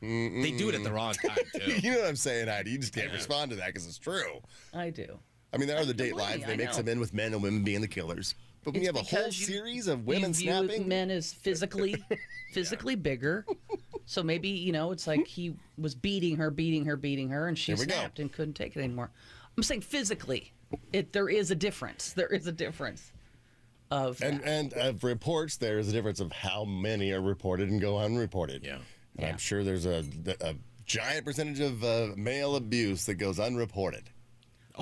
[0.00, 1.72] They do it at the wrong time too.
[1.82, 2.70] you know what I'm saying, Heidi?
[2.70, 4.40] You just can't respond to that because it's true.
[4.72, 5.18] I do.
[5.52, 6.44] I mean, there are the date blame lines.
[6.46, 6.82] They I mix know.
[6.82, 8.34] them in with men and women being the killers.
[8.64, 11.10] But when It's you have a whole you- series of women you view snapping, men
[11.10, 11.96] as physically
[12.52, 13.44] physically bigger.
[14.10, 17.58] So maybe, you know, it's like he was beating her, beating her, beating her, and
[17.58, 17.92] she Here go.
[17.92, 19.10] snapped and couldn't take it anymore.
[19.54, 20.54] I'm saying physically.
[20.94, 22.12] It there is a difference.
[22.16, 23.12] There is a difference
[23.90, 27.82] of and and of reports, there is a difference of how many are reported and
[27.82, 28.64] go unreported.
[28.64, 28.78] Yeah,
[29.18, 30.02] and I'm sure there's a,
[30.40, 30.54] a
[30.86, 34.04] giant percentage of uh, male abuse that goes unreported.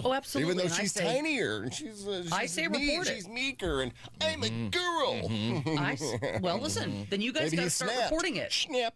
[0.05, 0.53] Oh, absolutely.
[0.53, 3.15] Even though And she's say- tinier, and she's, uh, she's I say me- report it.
[3.17, 4.69] She's meeker, and I'm a Mm-hmm.
[4.69, 6.41] girl.
[6.43, 7.07] Well, listen.
[7.11, 8.11] Then you guys got to start snapped.
[8.11, 8.53] reporting it.
[8.53, 8.95] Snap.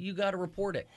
[0.00, 0.88] You got to report it.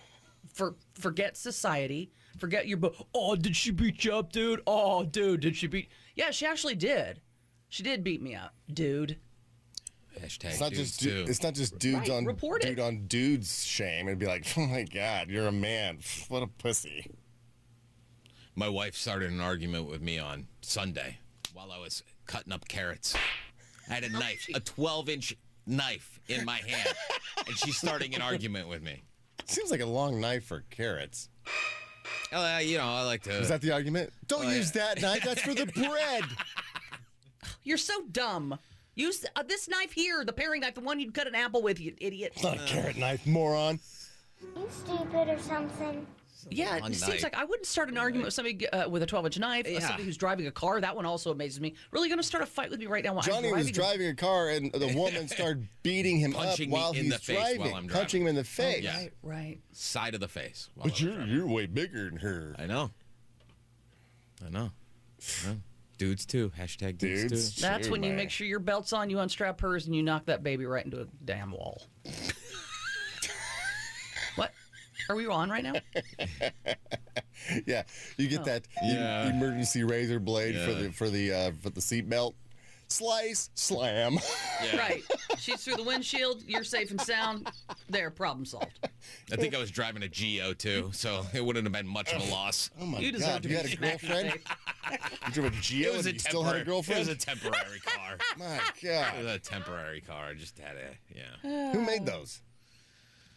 [0.53, 2.11] For forget society.
[2.37, 2.77] Forget your.
[2.77, 4.61] bo- Oh, did she beat you up, dude?
[4.67, 5.89] Oh, dude, did she beat?
[6.15, 7.21] Yeah, she actually did.
[7.69, 9.17] She did beat me up, dude.
[10.19, 12.67] Hashtag It's not just du- it's not just dudes Right, on report it.
[12.67, 14.07] dude on dudes shame.
[14.07, 15.99] It'd be like, oh my god, you're a man.
[16.29, 17.07] What a pussy.
[18.55, 21.17] My wife started an argument with me on Sunday
[21.53, 23.15] while I was cutting up carrots.
[23.89, 26.95] I had a knife, a 12 inch knife in my hand,
[27.47, 29.03] and she's starting an argument with me.
[29.45, 31.29] Seems like a long knife for carrots.
[32.31, 33.31] Uh, you know, I like to.
[33.31, 34.11] Is that the argument?
[34.27, 34.55] Don't Oh, yeah.
[34.57, 35.23] use that knife.
[35.23, 36.23] That's for the bread.
[37.63, 38.57] You're so dumb.
[38.95, 41.79] Use uh, this knife here, the paring knife, the one you'd cut an apple with,
[41.79, 42.33] you idiot.
[42.35, 43.79] It's not a carrot knife, moron.
[44.55, 46.05] You stupid or something.
[46.49, 49.05] Yeah, Long it seems like I wouldn't start an argument with somebody uh, with a
[49.05, 49.65] 12 inch knife.
[49.65, 49.79] uh, Yeah.
[49.79, 50.81] somebody who's driving a car.
[50.81, 51.75] That one also amazes me.
[51.91, 53.13] Really going to start a fight with me right now?
[53.13, 53.73] While Johnny I'm was driving?
[53.73, 57.13] driving a car, and the woman started beating him Punching up me while in he's
[57.13, 58.83] the face driving, while I'm punching him in the Oh, face.
[58.83, 58.97] Yeah.
[58.97, 59.59] Right, right.
[59.71, 60.69] Side of the face.
[60.75, 61.33] while But I was you're driving.
[61.35, 62.55] you're way bigger than her.
[62.59, 62.91] I know.
[64.45, 64.71] I know.
[65.45, 65.57] I know.
[65.97, 66.51] Dudes too.
[66.59, 67.55] Hashtag dudes, Dudes.
[67.55, 67.61] too.
[67.61, 70.25] That's Sure, when you make sure your belt's on, you unstrap hers, and you knock
[70.25, 71.83] that baby right into a damn wall.
[75.07, 75.13] what?
[75.13, 75.73] Are we on right now?
[77.65, 77.83] Yeah,
[78.17, 78.43] you get Oh.
[78.45, 79.29] that Yeah.
[79.29, 80.81] emergency razor blade for Yeah.
[80.83, 82.35] the for the uh, for the seat belt.
[82.87, 84.19] Slice, slam.
[84.63, 84.77] Yeah.
[84.77, 85.03] Right.
[85.39, 86.43] She's through the windshield.
[86.47, 87.49] You're safe and sound.
[87.89, 88.79] There, problem solved.
[89.31, 92.21] I think I was driving a Geo too, so it wouldn't have been much of
[92.25, 92.69] a loss.
[92.79, 94.41] Oh my You deserve god, to you be had a smacked in the girlfriend?
[95.27, 97.01] You drove a Geo It was and a you still had a temporary- girlfriend?
[97.01, 98.17] It was a temporary car.
[98.37, 99.17] My It god.
[99.17, 100.27] was a temporary car.
[100.27, 101.71] I just had a yeah.
[101.73, 102.41] Who made those?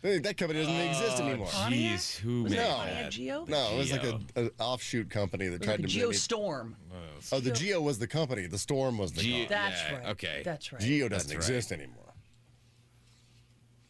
[0.06, 1.46] Hey, That company doesn't exist uh, anymore.
[1.48, 2.78] Jeez, who Was made it No.
[2.84, 3.10] That?
[3.10, 3.44] Geo?
[3.48, 4.20] No, it was like Geo.
[4.36, 6.76] a, an offshoot company that tried like a to Geo maybe- Storm.
[6.92, 6.96] Oh,
[7.32, 8.46] oh the Geo was the company.
[8.46, 9.48] The Storm was the Geo- company.
[9.48, 10.06] That's Yeah, right.
[10.10, 10.42] okay.
[10.44, 10.80] That's right.
[10.80, 11.56] Geo doesn't That's right.
[11.56, 12.14] exist anymore.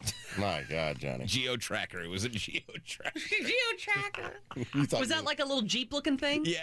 [0.38, 1.26] My God, Johnny.
[1.26, 2.00] Geo Tracker.
[2.02, 3.18] It was a Geo Tracker.
[3.28, 4.32] Geo Tracker.
[4.74, 6.44] You thought Was you- that like a little Jeep looking thing?
[6.46, 6.60] Yeah,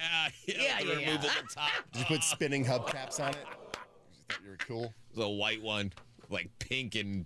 [0.48, 1.06] yeah, Yeah, the yeah, yeah.
[1.08, 1.70] removable top.
[1.92, 3.38] Did you put spinning hubcaps on it?
[3.46, 4.86] You thought you were cool?
[5.12, 5.94] It was a white one,
[6.30, 7.26] like pink and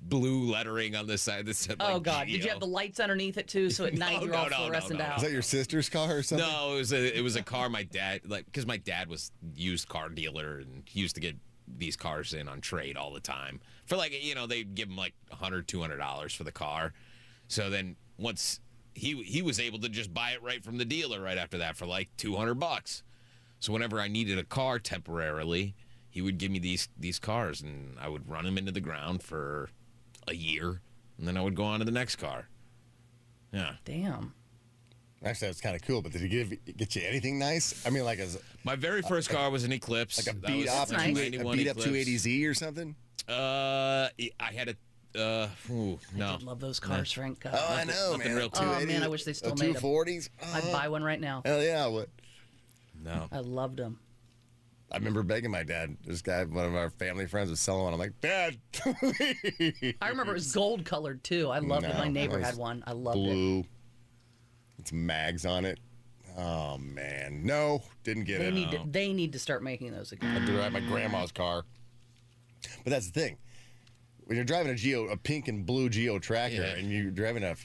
[0.00, 2.26] blue lettering on the side that said oh, like oh God!
[2.26, 3.70] Did you have the lights underneath it too?
[3.70, 5.04] So at night No, you're no, all no, no, fluorescent no.
[5.04, 5.16] out.
[5.16, 6.46] Is that your sister's car or something?
[6.46, 9.32] No, it was a it was a car my dad like because my dad was
[9.54, 11.36] used car dealer and he used to get
[11.76, 14.96] these cars in on trade all the time for like you know they'd give him
[14.96, 16.92] like 100 200 dollars for the car
[17.48, 18.60] so then once
[18.94, 21.76] he he was able to just buy it right from the dealer right after that
[21.76, 23.02] for like 200 bucks
[23.60, 25.74] so whenever i needed a car temporarily
[26.10, 29.22] he would give me these these cars and i would run them into the ground
[29.22, 29.68] for
[30.30, 30.80] a year
[31.18, 32.48] and then i would go on to the next car
[33.52, 34.34] yeah Damn.
[35.24, 36.00] Actually, that's kind of cool.
[36.00, 37.84] But did he give get you anything nice?
[37.84, 38.28] I mean, like a
[38.62, 41.06] my very first car was an eclipse like a That beat was up, a nice.
[41.16, 42.08] 280 a 91 beat up Eclipse.
[42.08, 42.94] 280Z or something.
[43.28, 46.36] Uh, I had a Uh, ooh, no.
[46.40, 47.40] I love those cars, Frank.
[47.40, 47.52] God.
[47.56, 48.36] Oh, I know, man.
[48.36, 49.82] real Oh, man, I wish they still uh, made 'em.
[49.82, 50.28] 240s.
[50.54, 51.42] I'd buy one right now.
[51.44, 52.10] Hell yeah, I would.
[53.02, 53.26] No.
[53.32, 53.98] I loved them.
[54.90, 55.96] I remember begging my dad.
[56.06, 57.92] This guy, one of our family friends, was selling one.
[57.92, 58.56] I'm like, Dad,
[60.00, 61.50] I remember it was gold colored too.
[61.50, 61.94] I loved it.
[61.94, 62.82] My neighbor had one.
[62.86, 63.20] I loved it.
[63.20, 63.64] blue.
[64.78, 65.78] It's mags on it.
[66.38, 68.54] Oh man, no, didn't get They it.
[68.54, 68.80] need to.
[68.86, 70.40] They need to start making those again.
[70.40, 71.64] I drive my grandma's car.
[72.84, 73.36] But that's the thing.
[74.24, 76.76] When you're driving a Geo, a pink and blue Geo Tracker, Yeah.
[76.76, 77.56] and you're driving a,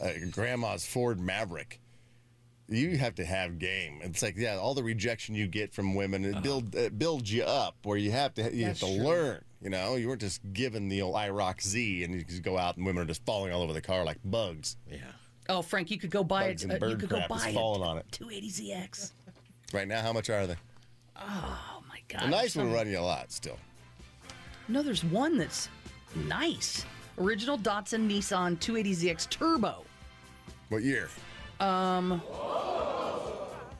[0.00, 1.79] a grandma's Ford Maverick,
[2.70, 3.98] you have to have game.
[4.02, 7.42] It's like yeah, all the rejection you get from women it build it builds you
[7.44, 7.76] up.
[7.82, 9.04] Where you have to you That's have to true.
[9.06, 9.44] learn.
[9.62, 12.76] You know, you weren't just given the old IROC Z and you just go out
[12.78, 14.76] and women are just falling all over the car like bugs.
[14.90, 14.98] Yeah.
[15.50, 16.70] Oh, Frank, you could go buy Bugs it.
[16.70, 17.86] and Uh, you bird could go crap is buy falling it.
[17.86, 18.06] on it.
[18.12, 19.12] 280ZX.
[19.74, 20.56] Right now, how much are they?
[21.16, 22.22] Oh my God.
[22.22, 23.58] A nice one Some- will run you a lot still.
[24.68, 25.68] No, there's one that's
[26.14, 26.84] nice.
[27.18, 29.84] Original Datsun Nissan 280ZX Turbo.
[30.68, 31.08] What year?
[31.60, 32.20] Um,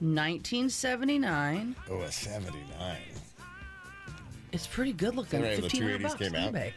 [0.01, 1.77] 1979.
[1.91, 2.97] Oh, a 79.
[4.53, 5.43] It's pretty good looking.
[5.43, 6.53] Right, the 1500 280s bucks came out.
[6.53, 6.73] eBay.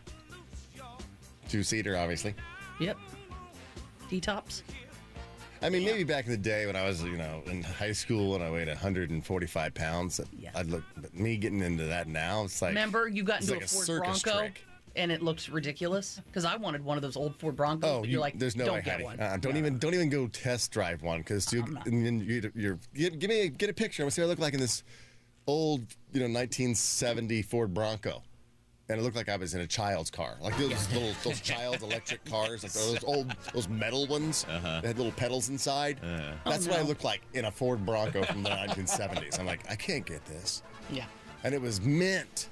[1.50, 2.36] Two seater, obviously.
[2.80, 2.98] Yep.
[4.10, 4.64] T-tops.
[5.62, 8.36] I mean, maybe back in the day when I was, you know, in high school
[8.36, 10.20] and I weighed 145 pounds,
[10.56, 10.84] I'd look.
[10.98, 13.86] But me getting into that now, it's like Remember, you got into like a Ford
[13.86, 14.66] circus Bronco, trick.
[14.96, 17.90] And it looks ridiculous because I wanted one of those old Ford Broncos.
[17.90, 19.04] Oh, but you, you're like, there's no don't way, get Heidi.
[19.06, 19.20] one.
[19.20, 22.80] Uh, don't even don't even go test drive one because you and then you, you're
[22.94, 24.04] give, give me a, get a picture.
[24.04, 24.84] I want to see what I look like in this
[25.48, 25.82] old,
[26.14, 28.22] you know, 1970 Ford Bronco.
[28.90, 31.84] And it looked like I was in a child's car, like those little those child's
[31.84, 36.00] electric cars, like those old those metal ones that had little pedals inside.
[36.46, 36.90] That's Oh, what I no.
[36.90, 39.40] looked like in a Ford Bronco from the 1970s.
[39.40, 40.64] I'm like, I can't get this.
[40.92, 41.06] Yeah.
[41.46, 42.50] And it was mint.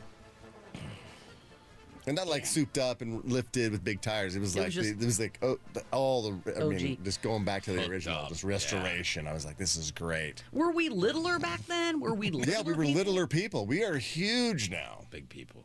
[2.08, 4.36] And not like souped up and lifted with big tires.
[4.36, 6.60] It was It like was the- just- it was like oh, the, all the.
[6.60, 9.28] I mean, just going back to the Hooked original, up, just restoration.
[9.28, 10.44] I was like, this is great.
[10.52, 12.00] Were we littler back then?
[12.00, 12.54] Were we littler?
[12.58, 12.98] Yeah, we were people?
[12.98, 13.66] littler people.
[13.68, 15.02] We are huge now.
[15.12, 15.64] Big people.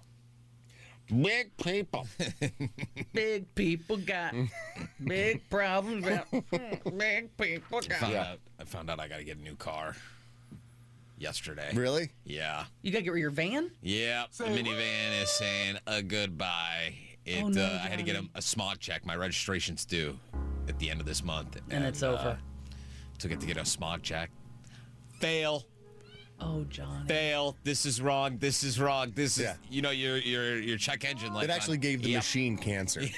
[1.08, 2.06] Big people.
[3.14, 4.34] Big people got
[5.04, 6.04] big problems.
[6.96, 7.98] big people I got.
[8.00, 8.38] found out.
[8.60, 9.94] I found out I got to get a new car
[11.18, 11.70] yesterday.
[11.74, 12.10] Really?
[12.24, 12.64] Yeah.
[12.82, 13.70] You got to get rid of your van?
[13.82, 14.32] Yep.
[14.32, 16.94] The minivan is saying a goodbye.
[17.24, 17.42] It.
[17.42, 19.04] Oh, no, uh, I had to get a, a smog check.
[19.04, 20.16] My registration's due
[20.68, 22.38] at the end of this month, And it's uh, over.
[23.18, 24.30] took it to get a smog check.
[25.20, 25.64] Fail.
[26.38, 27.06] Oh, John.
[27.06, 27.56] Fail.
[27.64, 28.36] This is wrong.
[28.38, 29.10] This is wrong.
[29.14, 29.44] This is.
[29.44, 29.54] Yeah.
[29.70, 31.44] You know your your your check engine light.
[31.44, 31.80] It actually on.
[31.80, 32.18] gave the Yep.
[32.18, 33.00] machine cancer.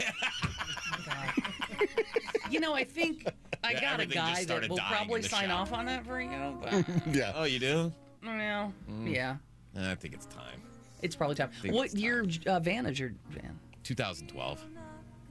[2.50, 3.26] You know, I think
[3.64, 5.60] I Yeah, got a guy that will probably sign shop.
[5.60, 6.58] off on that for you.
[6.62, 6.84] But,
[7.14, 7.32] yeah.
[7.34, 7.92] Oh, you do?
[8.24, 8.72] well,
[9.04, 9.36] yeah,
[9.78, 10.60] I think it's time.
[11.02, 11.50] it's probably time.
[11.66, 13.58] What it's year uh, van is your van?
[13.84, 14.64] 2012.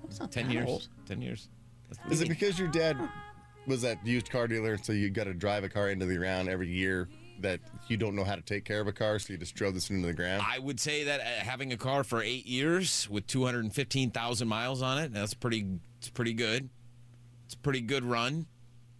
[0.05, 0.67] It's not 10 that years.
[0.67, 0.87] old.
[1.05, 1.49] 10 years.
[2.09, 2.97] Is it because your dad
[3.65, 6.47] was that used car dealer, so you got to drive a car into the ground
[6.49, 7.09] every year
[7.41, 9.73] that you don't know how to take care of a car, so you just drove
[9.73, 10.41] this into the ground?
[10.45, 14.97] I would say that uh, having a car for eight years with 215,000 miles on
[14.99, 15.65] it, that's pretty.
[15.99, 16.69] It's pretty good.
[17.47, 18.45] It's a pretty good run.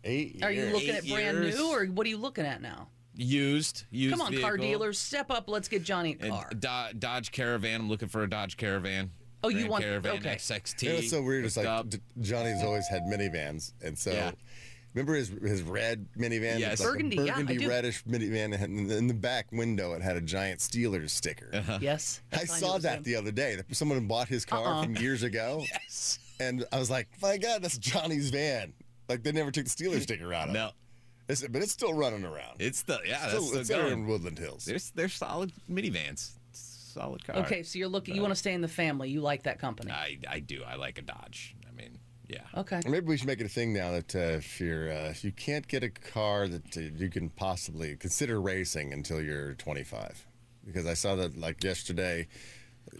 [0.05, 1.57] Eight Are you looking Eight at brand years.
[1.57, 2.87] new, or what are you looking at now?
[3.13, 3.83] Used.
[3.91, 4.15] Used.
[4.17, 5.49] Come on, car dealers, step up.
[5.49, 6.49] Let's get Johnny a car.
[6.57, 7.81] Do- Dodge Caravan.
[7.81, 9.11] I'm looking for a Dodge Caravan.
[9.43, 10.35] Oh, you want- Caravan okay.
[10.35, 10.83] XXT.
[10.83, 11.43] You know, it's so weird.
[11.43, 11.89] It's like up.
[11.89, 14.31] D- Johnny's always had minivans, and so Yeah.
[14.93, 16.79] remember his his red minivan, Yes.
[16.79, 17.69] Like Burgundy, a yeah, burgundy do.
[17.69, 18.61] reddish minivan.
[18.63, 21.49] and In the, back window, it had a giant Steelers sticker.
[21.53, 21.79] Uh-huh.
[21.81, 23.03] yes, I saw knew it was that him.
[23.03, 23.57] the other day.
[23.71, 24.83] Someone bought his car Uh-uh.
[24.83, 26.19] from years ago, Yes.
[26.39, 28.73] And I was like, "My God, that's Johnny's van!"
[29.09, 30.67] Like they never took the Steelers sticker out of No.
[30.67, 30.73] it.
[31.29, 32.57] It's- but it's still running around.
[32.59, 33.27] It's the yeah.
[33.27, 33.93] still, That's still it's there going.
[33.93, 34.65] in Woodland Hills.
[34.65, 36.31] They're they're solid minivans.
[36.53, 37.35] Solid car.
[37.37, 38.15] Okay, so you're looking.
[38.15, 39.09] You want to stay in the family.
[39.09, 39.91] You like that company.
[39.91, 40.63] I I do.
[40.65, 41.55] I like a Dodge.
[41.67, 42.41] I mean, yeah.
[42.55, 42.81] Okay.
[42.87, 45.31] Maybe we should make it a thing now that uh, if you're uh, if you
[45.31, 50.25] can't get a car that uh, you can possibly consider racing until you're 25,
[50.65, 52.27] because I saw that like yesterday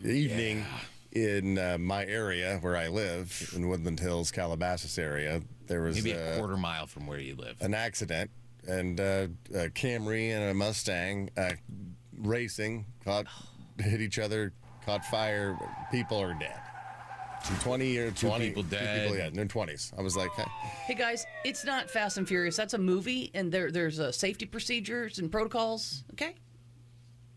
[0.04, 0.66] evening
[1.12, 6.18] in uh, my area where I live in Woodland Hills, Calabasas area, there was Maybe
[6.18, 7.58] uh, a quarter mile from where you live.
[7.62, 8.30] an accident
[8.68, 11.52] and uh, a Camry and a Mustang uh,
[12.18, 13.26] racing caught
[13.80, 14.54] hit each other,
[14.86, 15.58] caught fire.
[15.92, 16.60] People are dead.
[17.44, 19.98] Some 20 or 20 people two people, yeah, in their 20s.
[19.98, 20.44] I was like, hey,
[20.86, 22.58] Hey guys, it's not Fast and Furious.
[22.58, 26.04] That's a movie, and there there's uh, safety procedures and protocols.
[26.14, 26.36] Okay,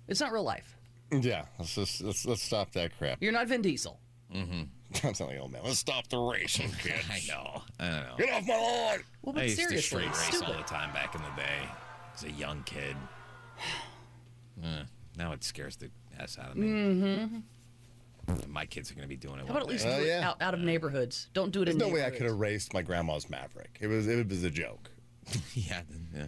[0.08, 0.76] it's not real life.
[1.12, 3.18] Yeah, let's just let's, let's stop that crap.
[3.20, 3.98] You're not Vin Diesel.
[4.34, 4.68] I'm
[5.14, 5.62] telling you, old man.
[5.64, 7.04] Let's stop the racing, kids.
[7.10, 7.62] I know.
[7.78, 8.14] I don't know.
[8.18, 8.98] Get off my lawn.
[9.22, 11.28] Well, I but used to seriously, straight it's race all the time back in the
[11.36, 11.68] day.
[12.14, 12.96] As a young kid.
[14.62, 14.82] Eh,
[15.16, 16.66] now it scares the ass out of me.
[16.68, 18.52] Mm-hmm.
[18.52, 19.46] My kids are going to be doing it.
[19.46, 19.96] How about at least day.
[20.00, 20.28] Do it yeah.
[20.28, 21.28] out, out of neighborhoods?
[21.32, 22.18] Don't do it There's in no way I neighborhoods.
[22.18, 23.78] could erase my grandma's Maverick.
[23.80, 24.90] It was it was a joke.
[25.54, 25.80] yeah,
[26.14, 26.26] yeah,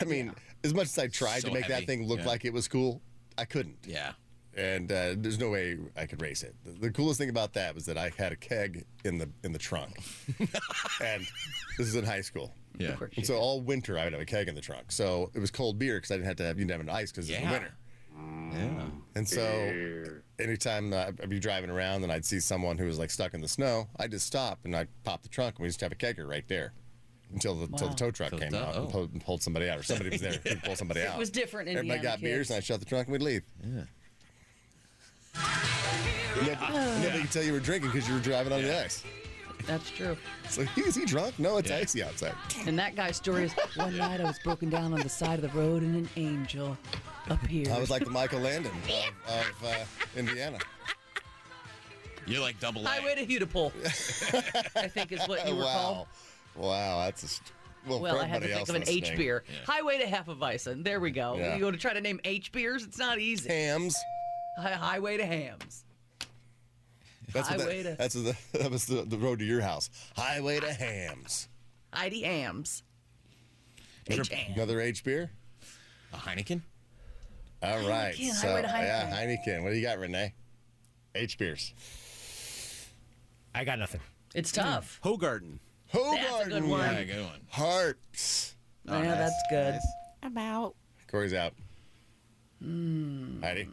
[0.00, 0.32] I mean,
[0.64, 1.80] as much as I tried So to make heavy.
[1.80, 2.26] that thing look Yeah.
[2.26, 3.00] like it was cool,
[3.38, 3.78] I couldn't.
[3.86, 4.12] yeah.
[4.56, 6.54] And uh, there's no way I could race it.
[6.64, 9.52] The, the coolest thing about that was that I had a keg in the in
[9.52, 9.98] the trunk,
[11.02, 11.26] and
[11.76, 12.52] this is in high school.
[12.78, 12.88] Yeah.
[12.92, 14.92] Of course you And so all winter I would have a keg in the trunk.
[14.92, 16.94] So it was cold beer because I didn't have to have you didn't have an
[17.02, 17.50] ice because it's Yeah.
[17.52, 17.74] winter.
[18.18, 18.86] Yeah.
[19.14, 20.04] And so
[20.38, 23.40] anytime uh, I'd be driving around and I'd see someone who was like stuck in
[23.42, 25.96] the snow, I'd just stop and I'd pop the trunk and we just have a
[25.96, 26.72] kegger right there
[27.36, 28.88] until the, until the tow truck Till came the- out and oh.
[28.88, 31.14] pulled, and pulled somebody out or somebody was there to pull somebody out.
[31.14, 33.22] It was different in Everybody Indiana got beers and I shut the trunk and we'd
[33.22, 33.42] leave.
[33.62, 33.82] Yeah.
[36.38, 38.84] And nobody, and nobody could tell you were drinking because you were driving on the
[38.84, 39.04] ice.
[39.66, 40.16] That's true.
[40.48, 41.38] So is he drunk?
[41.38, 41.76] No, it's Yeah.
[41.76, 42.34] icy outside.
[42.66, 45.52] And that guy's story is one night I was broken down on the side of
[45.52, 46.76] the road and an angel
[47.28, 47.68] appeared.
[47.68, 50.58] I was like the Michael Landon of, of uh, Indiana.
[52.26, 52.88] You're like double A.
[52.88, 53.72] Highway to Hudipole,
[54.76, 56.06] I think is what you were called.
[56.56, 56.68] Wow.
[56.68, 57.28] Wow, that's a.
[57.28, 57.52] St-
[57.86, 59.44] well, Well, I had to think of an H beer.
[59.48, 59.54] Yeah.
[59.64, 60.82] Highway to Hefeweizen.
[60.82, 61.36] There we go.
[61.38, 61.54] Yeah.
[61.54, 63.48] You go to try to name H beers, it's not easy.
[63.48, 63.94] Hamm's.
[64.58, 65.84] Hi- Highway to Hamm's.
[67.32, 69.90] That's what Highway that, to- that's the, that was the, the road to your house.
[70.16, 71.48] Highway to Hamm's.
[71.92, 72.82] Heidi Hamm's.
[74.08, 74.52] Another, H-Ham.
[74.54, 75.30] another H beer.
[76.12, 76.62] A Heineken?
[77.62, 78.14] All right.
[78.14, 79.62] Heineken, So Highway to yeah, Heineken.
[79.62, 80.32] What do you got, Renee?
[81.14, 81.72] H beers.
[83.54, 84.00] I got nothing.
[84.34, 85.00] It's tough.
[85.04, 85.58] Hoegaarden.
[85.92, 86.48] Hoegaarden.
[86.48, 86.94] good one.
[86.94, 87.40] Yeah, good one.
[87.48, 88.54] Hearts.
[88.84, 89.74] yeah, that's good.
[89.74, 89.86] Nice.
[90.22, 90.74] About.
[91.10, 91.52] Corey's out.
[92.62, 93.42] Hmm.
[93.42, 93.68] Heidi.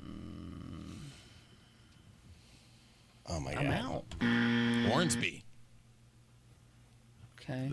[3.27, 3.65] Oh my God.
[3.65, 4.03] I'm god.
[4.21, 4.91] out.
[4.91, 5.43] Hornsby.
[7.41, 7.71] Okay.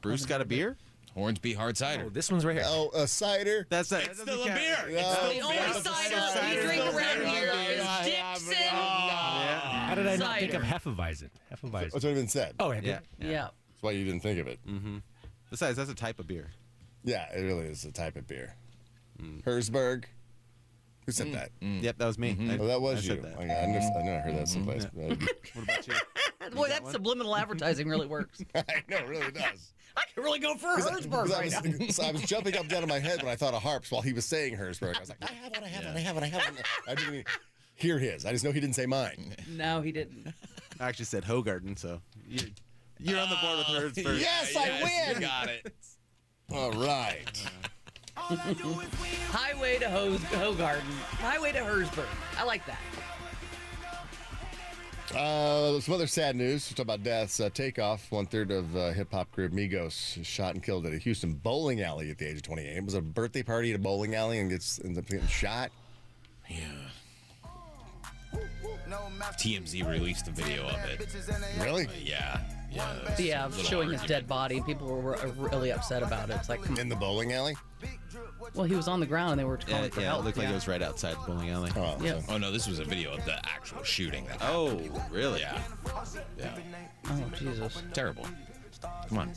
[0.00, 0.76] Bruce got a beer?
[1.14, 2.04] Hornsby hard cider.
[2.06, 2.64] Oh, this one's right here.
[2.66, 3.66] Oh, a cider.
[3.70, 4.08] That's that.
[4.08, 4.76] it's still a beer.
[4.88, 4.92] No.
[4.92, 8.54] The only cider you drink around here is Dixon.
[8.60, 9.86] Yeah.
[9.86, 10.64] How did I not think Cider.
[10.64, 11.30] of Hefeweizen?
[11.52, 11.92] Hefeweizen.
[11.92, 12.54] That's what I even said.
[12.58, 12.90] Oh, have you?
[12.90, 12.98] Yeah.
[13.30, 13.48] Yeah.
[13.84, 14.58] That's why you didn't think of it.
[14.66, 14.96] Mm-hmm.
[15.50, 16.50] Besides, that's a type of beer.
[17.04, 18.54] Yeah, it really is a type of beer.
[19.20, 19.44] Mm.
[19.44, 20.04] Herzberg.
[21.04, 21.50] Who said that?
[21.60, 22.30] Yep, that was me.
[22.50, 23.14] I, Oh, that I was you.
[23.16, 23.34] said that.
[23.38, 24.86] Oh, yeah, I, knew, I knew I heard that someplace.
[24.94, 25.94] What about you?
[26.54, 28.42] Boy, that subliminal advertising really works.
[28.54, 29.74] I know, it really does.
[29.98, 31.86] I could really go for a Herzberg Because I, right now.
[31.86, 33.62] was, so I was jumping up and down in my head when I thought of
[33.62, 34.96] harps while he was saying Herzberg.
[34.96, 36.54] I was like, I have one, I have one, I have one, I have one.
[36.88, 37.24] I didn't even
[37.74, 38.24] hear his.
[38.24, 39.36] I just know he didn't say mine.
[39.50, 40.32] No, he didn't.
[40.80, 42.48] I actually said Hoegaarden, so you're,
[42.98, 44.20] you're on the board with Hertzberg.
[44.20, 45.14] Yes, I win.
[45.14, 45.72] You got it.
[46.52, 47.50] All right.
[48.16, 50.80] Highway to Ho- Hoegaarden.
[51.18, 52.06] Highway to Herzberg.
[52.38, 52.78] I like that.
[55.14, 56.68] Uh, some other sad news.
[56.70, 57.38] Talk about deaths.
[57.38, 60.98] Uh, Takeoff, one third of uh, hip hop group Migos, shot and killed at a
[60.98, 62.76] Houston bowling alley at the age of 28.
[62.76, 65.70] It was a birthday party at a bowling alley and gets ends up getting shot.
[66.48, 66.58] Yeah.
[69.38, 71.06] TMZ released a video of it.
[71.60, 71.86] Really?
[72.02, 72.40] Yeah.
[72.74, 72.94] Yeah.
[73.06, 76.30] it's Yeah, a little showing his dead body, and people were were really upset about
[76.30, 76.36] it.
[76.36, 76.80] It's like, come on.
[76.80, 77.56] In the bowling alley?
[78.54, 80.22] well, he was on the ground, and they were calling Yeah, for yeah, help.
[80.22, 81.70] it looked like it was right outside the bowling alley.
[81.76, 82.20] Oh, Yeah.
[82.20, 84.26] so- Oh no, this was a video of the actual shooting.
[84.26, 85.40] That Oh, really?
[85.40, 85.60] yeah.
[86.38, 86.58] Yeah.
[87.06, 87.82] Oh, Jesus.
[87.92, 88.26] Terrible.
[89.08, 89.32] Come on.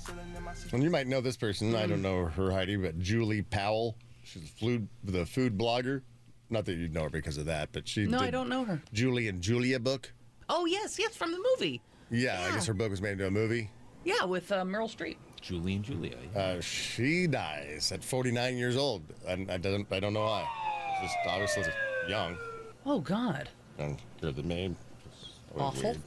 [0.73, 1.75] And you might know this person.
[1.75, 2.03] I don't hmm.
[2.03, 3.95] know her, Heidi, but Julie Powell.
[4.23, 6.01] She's a food, the food blogger.
[6.49, 8.05] Not that you'd know her because of that, but she.
[8.05, 8.81] No, did I don't know her.
[8.93, 10.11] Julie and Julia book.
[10.49, 11.81] Oh, yes, yes, from the movie.
[12.09, 13.69] Yeah, I guess her book was made into a movie.
[14.03, 15.17] Yeah, with uh, Meryl Streep.
[15.41, 16.15] Julie and Julia.
[16.35, 20.47] Uh, she dies at 49 years old, and I don't, I don't know why.
[21.01, 21.63] Just obviously
[22.07, 22.37] young.
[22.85, 23.49] Oh, God.
[23.77, 24.75] And hear the name.
[25.55, 25.83] Always Awful.
[25.91, 26.01] weird.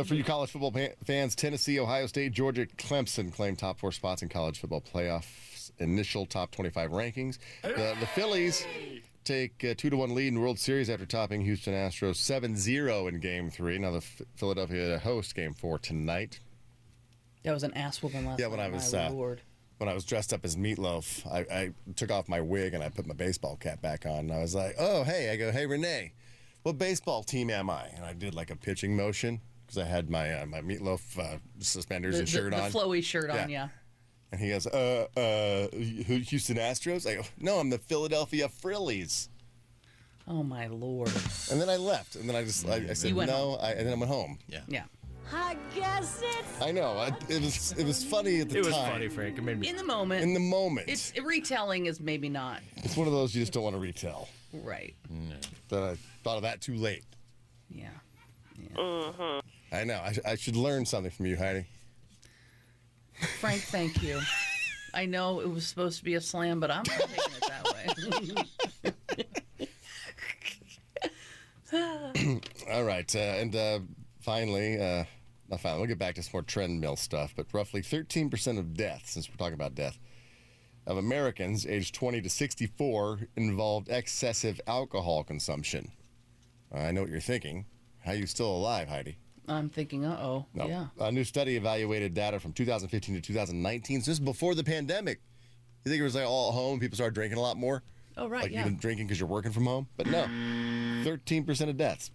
[0.00, 3.90] Uh, for you college football pa- fans, Tennessee, Ohio State, Georgia, Clemson claim top four
[3.90, 7.38] spots in college football playoffs initial top 25 rankings.
[7.62, 8.64] The, the Phillies
[9.24, 13.20] take a two to one lead in World Series after topping Houston Astros 7-0 in
[13.20, 13.78] Game Three.
[13.78, 16.40] Now the F- Philadelphia host Game Four tonight.
[17.44, 19.40] That was an ass whooping last Yeah, when I night, was my uh, lord.
[19.78, 22.88] when I was dressed up as Meatloaf, I, I took off my wig and I
[22.88, 24.18] put my baseball cap back on.
[24.20, 26.12] And I was like, "Oh, hey!" I go, "Hey, Renee,
[26.62, 30.08] what baseball team am I?" And I did like a pitching motion because I had
[30.08, 32.70] my uh, my Meatloaf uh, suspenders The, and the, shirt the on.
[32.70, 33.46] flowy shirt on, Yeah.
[33.48, 33.68] yeah.
[34.32, 39.28] And he goes, "Uh, uh, Houston Astros." I go, "No, I'm the Philadelphia Frillies.
[40.26, 41.10] Oh, my lord.
[41.50, 42.14] And then I left.
[42.16, 43.56] And then I just I, I said You went no.
[43.60, 44.38] I, and then I went home.
[44.48, 44.60] Yeah.
[44.68, 44.84] Yeah.
[45.34, 46.92] I guess it's I know.
[46.92, 48.92] I, it was it was funny at the It was time.
[48.92, 49.38] funny, Frank.
[49.38, 49.68] It made me.
[49.68, 53.34] In the moment, In the moment, it's retelling is maybe not it's one of those
[53.34, 54.28] you just don't want to retell.
[54.52, 54.94] right.
[55.70, 57.04] That I thought of that too late.
[57.70, 57.88] Yeah.
[58.76, 59.40] Yeah.
[59.72, 59.94] I know.
[59.94, 61.64] I, I should learn something from you, Heidi.
[63.22, 64.20] Frank, thank you.
[64.94, 68.44] I know it was supposed to be a slam, but I'm not taking it that
[71.72, 72.68] way.
[72.70, 73.78] All right, uh, and uh,
[74.20, 75.04] finally, uh,
[75.48, 77.32] not finally, we'll get back to some more trend mill stuff.
[77.34, 79.98] But roughly 13% of deaths, since we're talking about death,
[80.86, 85.92] of Americans aged 20 to 64 involved excessive alcohol consumption.
[86.72, 87.66] I know what you're thinking.
[88.00, 89.18] How are you still alive, Heidi?
[89.48, 90.46] I'm thinking, uh oh.
[90.54, 90.66] No.
[90.66, 90.86] Yeah.
[91.00, 94.00] A new study evaluated data from 2015 to 2019.
[94.02, 95.20] So this is before the pandemic.
[95.84, 97.82] You think it was like all at home, people started drinking a lot more?
[98.16, 98.60] Oh, right, Like yeah.
[98.60, 99.88] even drinking because you're working from home?
[99.96, 100.24] But no.
[101.04, 102.10] 13% of deaths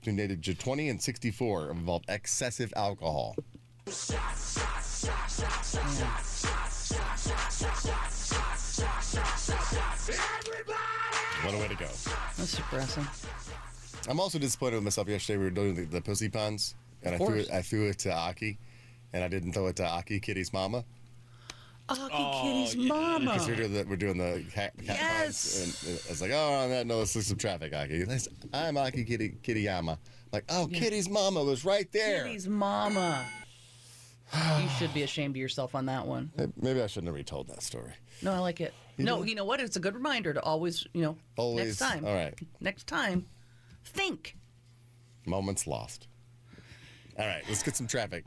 [0.00, 3.34] between the age of 20 and 64 involved excessive alcohol.
[11.42, 11.86] What a way to go.
[12.36, 13.06] That's depressing.
[14.08, 15.38] I'm also disappointed with myself yesterday.
[15.38, 17.50] We were doing the, the pussy puns, and I Of threw it.
[17.52, 18.58] I threw it to Aki,
[19.12, 20.84] and I didn't throw it to Aki, Kitty's mama.
[21.88, 22.08] Aki
[22.42, 23.32] Kitty's mama.
[23.32, 25.58] Because we're doing the we're doing the cat, cat Yes.
[25.60, 28.04] puns, and I was like, oh, on that note, let's look some traffic, Aki.
[28.04, 29.98] Let's- I'm Aki Kitty Kittyama.
[30.32, 32.24] Like, oh, Kitty's mama was right there.
[32.24, 33.24] Kitty's mama.
[34.60, 36.32] you should be ashamed of yourself on that one.
[36.60, 37.92] Maybe I shouldn't have retold that story.
[38.22, 38.74] No, I like it.
[38.98, 39.60] no, you know what?
[39.60, 42.04] It's a good reminder to always, you know, Always- next time.
[42.04, 42.34] all right.
[42.60, 43.26] Next time,
[43.86, 44.36] think.
[45.24, 46.08] Moments lost.
[47.18, 48.26] All right, let's get some traffic.